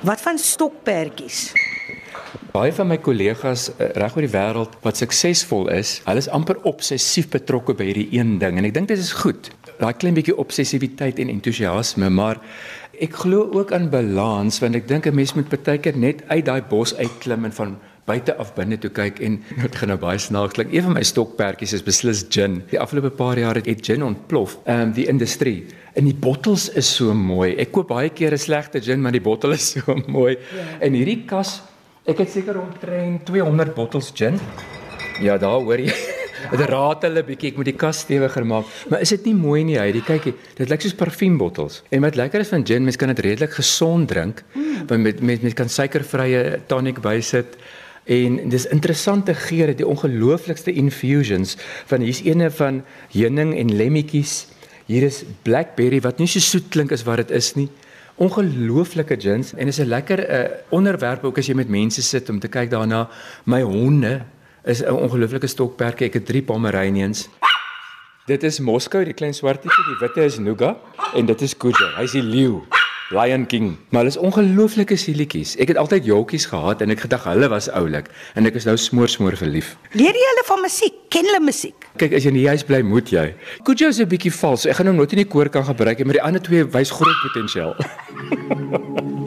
Wat 0.00 0.20
van 0.24 0.38
stokperdjies? 0.40 1.50
Baie 2.54 2.72
van 2.72 2.88
my 2.88 2.96
kollegas 3.04 3.66
uh, 3.68 3.90
reg 4.00 4.14
oor 4.16 4.24
die 4.24 4.32
wêreld 4.32 4.78
wat 4.80 4.96
suksesvol 4.96 5.68
is, 5.74 5.98
hulle 6.06 6.22
is 6.22 6.28
amper 6.32 6.56
obsessief 6.68 7.28
betrokke 7.34 7.74
by 7.76 7.90
hierdie 7.90 8.06
een 8.16 8.38
ding 8.40 8.56
en 8.56 8.64
ek 8.64 8.72
dink 8.78 8.88
dit 8.88 9.02
is 9.02 9.12
goed. 9.20 9.50
Daai 9.76 9.92
klein 10.00 10.16
bietjie 10.16 10.38
obsessiwiteit 10.40 11.20
en 11.20 11.28
entoesiasme, 11.34 12.08
maar 12.16 12.40
ek 12.96 13.18
glo 13.26 13.44
ook 13.52 13.74
aan 13.76 13.90
balans 13.92 14.62
want 14.64 14.80
ek 14.80 14.88
dink 14.88 15.06
'n 15.06 15.14
mens 15.20 15.36
moet 15.36 15.52
baie 15.52 15.78
keer 15.78 15.96
net 15.96 16.24
uit 16.32 16.48
daai 16.48 16.62
bos 16.64 16.96
uitklim 16.96 17.44
en 17.44 17.52
van 17.52 17.76
buite 18.08 18.34
af 18.40 18.54
binne 18.56 18.78
toe 18.80 18.90
kyk 18.90 19.20
en 19.20 19.42
dit 19.64 19.76
gaan 19.76 19.92
nou 19.92 20.00
baie 20.00 20.18
snaaks 20.18 20.56
klink. 20.56 20.72
Een 20.72 20.88
van 20.88 20.96
my 20.96 21.04
stokperdjies 21.04 21.76
is 21.76 21.84
beslis 21.84 22.24
gin. 22.32 22.62
Die 22.72 22.80
afgelope 22.80 23.12
paar 23.12 23.38
jaar 23.38 23.60
het 23.60 23.84
gin 23.84 24.02
ontplof. 24.02 24.56
Ehm 24.64 24.80
um, 24.80 24.92
die 24.96 25.06
industrie 25.06 25.66
en 25.94 26.04
die 26.04 26.14
bottels 26.14 26.68
is 26.78 26.88
so 26.96 27.14
mooi. 27.14 27.54
Ek 27.60 27.72
koop 27.72 27.88
baie 27.88 28.10
keer 28.10 28.32
'n 28.32 28.38
slegte 28.38 28.80
gin, 28.80 29.00
maar 29.02 29.12
die 29.12 29.20
bottel 29.20 29.52
is 29.52 29.70
so 29.74 29.96
mooi. 30.06 30.36
Ja. 30.36 30.66
En 30.80 30.92
hierdie 30.92 31.24
kas, 31.26 31.62
ek 32.06 32.18
het 32.18 32.30
seker 32.30 32.60
omtrent 32.60 33.26
200 33.26 33.74
bottels 33.74 34.12
gin. 34.14 34.38
Ja, 35.20 35.36
daar 35.38 35.60
hoor 35.60 35.78
jy. 35.78 35.92
Dit 36.50 36.62
raat 36.70 37.02
hulle 37.04 37.22
bietjie 37.22 37.50
ek 37.50 37.58
moet 37.60 37.68
die 37.68 37.76
kas 37.76 38.00
stewiger 38.06 38.46
maak. 38.48 38.68
Maar 38.88 39.02
is 39.04 39.12
dit 39.12 39.26
nie 39.28 39.34
mooi 39.36 39.60
nie 39.64 39.76
hy? 39.76 39.90
Die 39.92 40.04
kykie, 40.04 40.32
dit 40.56 40.70
lyk 40.70 40.80
soos 40.80 40.96
parfuumbottels. 40.96 41.82
En 41.92 42.00
wat 42.06 42.16
lekker 42.16 42.40
is 42.40 42.48
van 42.48 42.64
gin, 42.66 42.86
mens 42.86 42.96
kan 42.96 43.12
dit 43.12 43.20
redelik 43.26 43.52
gesond 43.58 44.08
drink. 44.08 44.40
Mm. 44.54 44.86
Want 44.88 45.02
met 45.02 45.20
met 45.20 45.42
mens 45.42 45.54
kan 45.54 45.68
suikervrye 45.68 46.62
tonic 46.66 47.02
bysit. 47.04 47.58
En 48.10 48.40
dis 48.48 48.66
interessante 48.72 49.34
geure, 49.34 49.74
die 49.76 49.86
ongelooflikste 49.86 50.72
infusions 50.72 51.56
van 51.86 52.00
hier's 52.00 52.22
ene 52.24 52.48
van 52.50 52.80
heuning 53.12 53.52
en 53.58 53.76
lemmetjies. 53.76 54.48
Hier 54.90 55.04
is 55.06 55.22
blackberry 55.46 56.00
wat 56.02 56.18
nie 56.18 56.26
so 56.26 56.42
soet 56.42 56.66
klink 56.74 56.90
as 56.90 57.04
wat 57.06 57.22
dit 57.22 57.36
is 57.38 57.52
nie. 57.54 57.68
Ongelooflike 58.20 59.16
gins 59.22 59.52
en 59.54 59.70
is 59.70 59.78
'n 59.78 59.86
lekker 59.86 60.18
uh, 60.18 60.40
onderwerp 60.70 61.24
ook 61.24 61.38
as 61.38 61.46
jy 61.46 61.54
met 61.54 61.68
mense 61.68 62.02
sit 62.02 62.28
om 62.28 62.40
te 62.40 62.48
kyk 62.48 62.70
daarna. 62.70 63.08
My 63.44 63.62
honde 63.62 64.24
is 64.64 64.82
'n 64.82 64.90
ongelooflike 64.90 65.46
stokperdjie. 65.46 66.06
Ek 66.06 66.14
het 66.14 66.26
3 66.26 66.42
Pomeranians. 66.42 67.28
Dit 68.26 68.42
is 68.42 68.58
Moskou, 68.58 69.04
die 69.04 69.14
klein 69.14 69.34
swartietjie, 69.34 69.84
die 69.86 69.98
witte 70.00 70.24
is 70.24 70.38
Nuga 70.38 70.76
en 71.14 71.26
dit 71.26 71.40
is 71.40 71.56
Kuja. 71.56 71.94
Hy's 71.96 72.12
die 72.12 72.22
leeu. 72.22 72.79
Lion 73.10 73.46
King. 73.46 73.76
Maar 73.90 74.04
hulle 74.04 74.12
is 74.14 74.16
ongelooflike 74.16 74.96
sielietjies. 74.96 75.56
Ek 75.58 75.72
het 75.72 75.78
altyd 75.80 76.06
jolkies 76.06 76.46
gehad 76.46 76.82
en 76.84 76.94
ek 76.94 77.02
gedag 77.04 77.24
hulle 77.26 77.48
was 77.50 77.66
oulik 77.74 78.06
en 78.38 78.46
ek 78.46 78.60
is 78.60 78.68
nou 78.68 78.76
smoor 78.78 79.10
smoor 79.10 79.34
verlief. 79.40 79.72
Leer 79.98 80.14
jy 80.14 80.28
hulle 80.30 80.46
van 80.46 80.62
musiek? 80.62 81.00
Ken 81.10 81.26
hulle 81.26 81.42
musiek? 81.42 81.88
Kyk, 81.98 82.14
as 82.14 82.22
jy 82.22 82.30
in 82.30 82.38
die 82.38 82.46
huis 82.46 82.62
bly, 82.66 82.84
moet 82.86 83.10
jy. 83.10 83.32
Kujo 83.66 83.90
is 83.90 83.98
'n 83.98 84.06
bietjie 84.06 84.30
vals. 84.30 84.66
Ek 84.66 84.78
gaan 84.78 84.86
hom 84.86 84.96
nooit 85.02 85.12
in 85.12 85.24
die 85.24 85.30
koor 85.32 85.50
kan 85.50 85.66
gebruik 85.66 85.98
nie, 85.98 86.06
maar 86.06 86.18
die 86.20 86.26
ander 86.28 86.42
twee 86.42 86.64
wys 86.64 86.90
groot 86.90 87.18
potensiaal. 87.26 87.74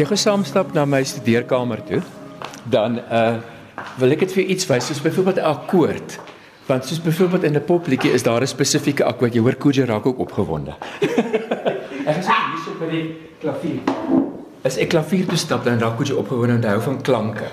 Jy 0.00 0.06
gesaamstap 0.08 0.70
na 0.72 0.86
my 0.88 1.02
studeerkamer 1.04 1.82
toe, 1.84 1.98
dan 2.72 3.02
uh 3.04 3.40
wil 4.00 4.12
ek 4.14 4.22
dit 4.24 4.32
vir 4.32 4.52
iets 4.54 4.64
wys, 4.68 4.86
soos 4.88 5.00
byvoorbeeld 5.04 5.40
'n 5.40 5.48
akkoord. 5.50 6.14
Want 6.68 6.84
soos 6.88 7.00
byvoorbeeld 7.04 7.44
in 7.44 7.56
'n 7.56 7.64
popliedjie 7.64 8.12
is 8.12 8.22
daar 8.22 8.40
'n 8.40 8.46
spesifieke 8.46 9.04
akkoord. 9.04 9.34
Jy 9.34 9.40
hoor 9.40 9.56
Kojo 9.56 9.84
raak 9.84 10.06
ook 10.06 10.18
opgewonde. 10.18 10.72
ek 12.08 12.16
is 12.16 12.26
hier 12.26 12.60
so 12.64 12.72
by 12.80 12.88
die 12.90 13.16
klavier. 13.40 13.80
As 14.64 14.76
ek 14.76 14.88
klavier 14.88 15.26
toe 15.26 15.36
stap, 15.36 15.64
dan 15.64 15.78
raak 15.78 15.96
Kojo 15.96 16.16
opgewonde 16.16 16.54
en 16.54 16.64
hou 16.64 16.80
van 16.80 17.02
klanke. 17.02 17.50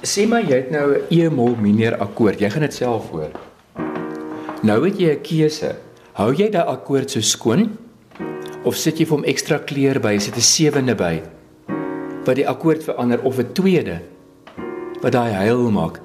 Sê 0.00 0.26
maar 0.28 0.42
jy 0.42 0.56
het 0.56 0.70
nou 0.70 0.96
'n 0.96 1.04
E-mol 1.10 1.56
mineur 1.60 1.98
akkoord. 1.98 2.40
Jy 2.40 2.50
gaan 2.50 2.62
dit 2.62 2.74
self 2.74 3.10
hoor. 3.10 3.30
Nou 4.62 4.84
het 4.84 4.96
jy 4.98 5.12
'n 5.12 5.20
keuse. 5.20 5.76
Hou 6.12 6.32
jy 6.32 6.48
daai 6.48 6.66
akkoord 6.66 7.10
so 7.10 7.20
skoon 7.20 7.76
of 8.64 8.76
sit 8.76 8.98
jy 8.98 9.04
vir 9.04 9.16
hom 9.16 9.24
ekstra 9.24 9.58
kleur 9.58 10.00
by, 10.00 10.18
sit 10.18 10.36
'n 10.36 10.40
sewende 10.40 10.94
by 10.94 11.33
wat 12.24 12.36
die 12.36 12.48
akkoord 12.48 12.84
verander 12.84 13.22
of 13.22 13.38
'n 13.38 13.52
tweede 13.52 14.00
wat 15.02 15.12
daai 15.12 15.32
huil 15.32 15.70
maak 15.70 16.00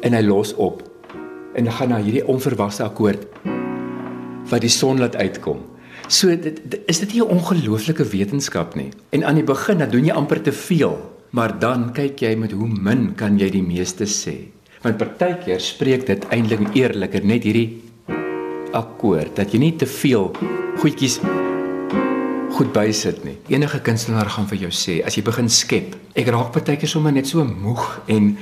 en 0.00 0.12
hy 0.12 0.22
los 0.22 0.54
op 0.54 0.82
en 1.54 1.64
dan 1.64 1.72
gaan 1.72 1.88
na 1.88 2.00
hierdie 2.00 2.26
onverwagte 2.26 2.84
akkoord 2.84 3.26
wat 4.50 4.60
die 4.60 4.70
son 4.70 4.98
laat 4.98 5.16
uitkom. 5.16 5.58
So 6.08 6.28
dit, 6.28 6.60
dit 6.70 6.80
is 6.86 7.00
dit 7.02 7.12
nie 7.12 7.22
'n 7.22 7.32
ongelooflike 7.36 8.04
wetenskap 8.04 8.74
nie. 8.74 8.90
En 9.10 9.24
aan 9.24 9.34
die 9.34 9.44
begin 9.44 9.78
dan 9.78 9.90
doen 9.90 10.04
jy 10.04 10.12
amper 10.12 10.42
te 10.42 10.52
veel, 10.52 10.96
maar 11.30 11.58
dan 11.58 11.92
kyk 11.92 12.20
jy 12.20 12.36
met 12.36 12.52
hoe 12.52 12.68
min 12.68 13.14
kan 13.14 13.38
jy 13.38 13.50
die 13.50 13.62
meeste 13.62 14.04
sê. 14.04 14.52
Want 14.82 14.96
partykeer 14.96 15.60
spreek 15.60 16.06
dit 16.06 16.24
eintlik 16.30 16.74
eerliker 16.74 17.24
net 17.24 17.42
hierdie 17.42 17.82
akkoord 18.72 19.36
dat 19.36 19.52
jy 19.52 19.58
nie 19.58 19.76
te 19.76 19.86
veel 19.86 20.32
goedjies 20.78 21.20
goed 22.56 22.72
bysit 22.72 23.24
nie. 23.26 23.36
Enige 23.52 23.80
kunstenaar 23.84 24.30
gaan 24.32 24.48
vir 24.48 24.66
jou 24.66 24.72
sê 24.72 25.00
as 25.04 25.16
jy 25.18 25.22
begin 25.26 25.48
skep, 25.52 25.96
ek 26.16 26.30
raak 26.32 26.54
partykeer 26.54 26.88
sommer 26.88 27.12
net 27.12 27.28
so 27.28 27.44
moeg 27.44 27.84
en 28.12 28.36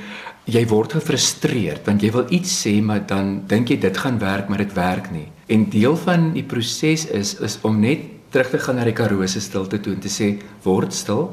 jy 0.45 0.61
word 0.69 0.93
gefrustreerd 0.99 1.87
want 1.89 2.03
jy 2.05 2.11
wil 2.13 2.29
iets 2.37 2.51
sê 2.63 2.77
maar 2.85 3.01
dan 3.09 3.41
dink 3.49 3.73
jy 3.73 3.79
dit 3.81 3.97
gaan 3.97 4.19
werk 4.21 4.49
maar 4.49 4.61
dit 4.63 4.75
werk 4.77 5.09
nie. 5.11 5.27
En 5.51 5.65
deel 5.73 5.97
van 6.05 6.29
die 6.35 6.45
proses 6.47 7.07
is 7.09 7.33
is 7.43 7.57
om 7.67 7.81
net 7.81 8.05
terug 8.31 8.53
te 8.53 8.59
gaan 8.59 8.79
na 8.79 8.85
die 8.87 8.95
Karoo 8.95 9.27
se 9.27 9.41
stilte 9.41 9.81
toe 9.81 9.95
en 9.95 10.03
te 10.03 10.11
sê 10.11 10.31
word 10.63 10.93
stil. 10.93 11.27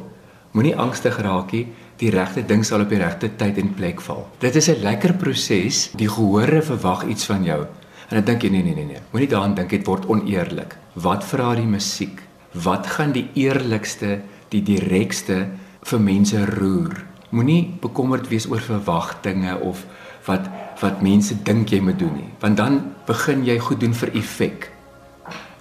Moenie 0.53 0.75
angstig 0.77 1.17
raak 1.23 1.53
nie. 1.53 1.67
Die 2.03 2.11
regte 2.11 2.43
ding 2.43 2.65
sal 2.67 2.83
op 2.83 2.91
die 2.91 2.99
regte 2.99 3.31
tyd 3.39 3.61
en 3.63 3.71
plek 3.79 4.03
val. 4.03 4.27
Dit 4.41 4.57
is 4.57 4.69
'n 4.69 4.83
lekker 4.83 5.15
proses. 5.15 5.91
Die 5.95 6.09
gehore 6.09 6.63
verwag 6.63 7.07
iets 7.07 7.27
van 7.27 7.45
jou. 7.45 7.61
En 8.09 8.17
dan 8.17 8.25
dink 8.25 8.43
jy 8.43 8.51
nee 8.51 8.63
nee 8.63 8.75
nee 8.75 8.85
nee. 8.85 9.03
Moenie 9.13 9.29
daaraan 9.29 9.55
dink 9.55 9.71
dit 9.71 9.87
word 9.87 10.07
oneerlik. 10.07 10.77
Wat 10.95 11.25
vra 11.25 11.55
die 11.55 11.67
musiek? 11.67 12.32
Wat 12.53 12.87
gaan 12.87 13.13
die 13.13 13.29
eerlikste, 13.35 14.21
die 14.53 14.63
direkste 14.63 15.47
vir 15.89 16.01
mense 16.01 16.45
roer. 16.47 16.99
Moenie 17.33 17.79
bekommerd 17.81 18.29
wees 18.29 18.47
oor 18.51 18.61
verwagtinge 18.61 19.57
of 19.61 19.87
wat 20.27 20.51
wat 20.83 21.03
mense 21.03 21.37
dink 21.47 21.71
jy 21.71 21.79
moet 21.81 21.99
doen 22.01 22.15
nie, 22.17 22.31
want 22.43 22.57
dan 22.59 22.81
begin 23.07 23.45
jy 23.47 23.55
goed 23.63 23.79
doen 23.81 23.93
vir 23.95 24.11
effek. 24.19 24.65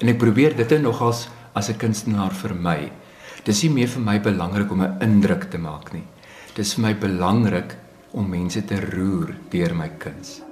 En 0.02 0.10
ek 0.10 0.18
probeer 0.18 0.56
dit 0.58 0.72
nogals 0.82 1.28
as 1.54 1.70
'n 1.70 1.78
kunstenaar 1.78 2.34
vir 2.34 2.56
my. 2.56 2.92
Dis 3.46 3.64
nie 3.64 3.70
meer 3.70 3.88
vir 3.88 4.02
my 4.02 4.20
belangrik 4.20 4.72
om 4.72 4.82
'n 4.82 4.98
indruk 5.02 5.50
te 5.52 5.58
maak 5.58 5.94
nie. 5.94 6.04
Dis 6.56 6.74
vir 6.74 6.82
my 6.82 6.94
belangrik 6.94 7.78
om 8.14 8.30
mense 8.30 8.66
te 8.66 8.80
roer 8.80 9.36
deur 9.50 9.76
my 9.76 9.90
kuns. 9.98 10.51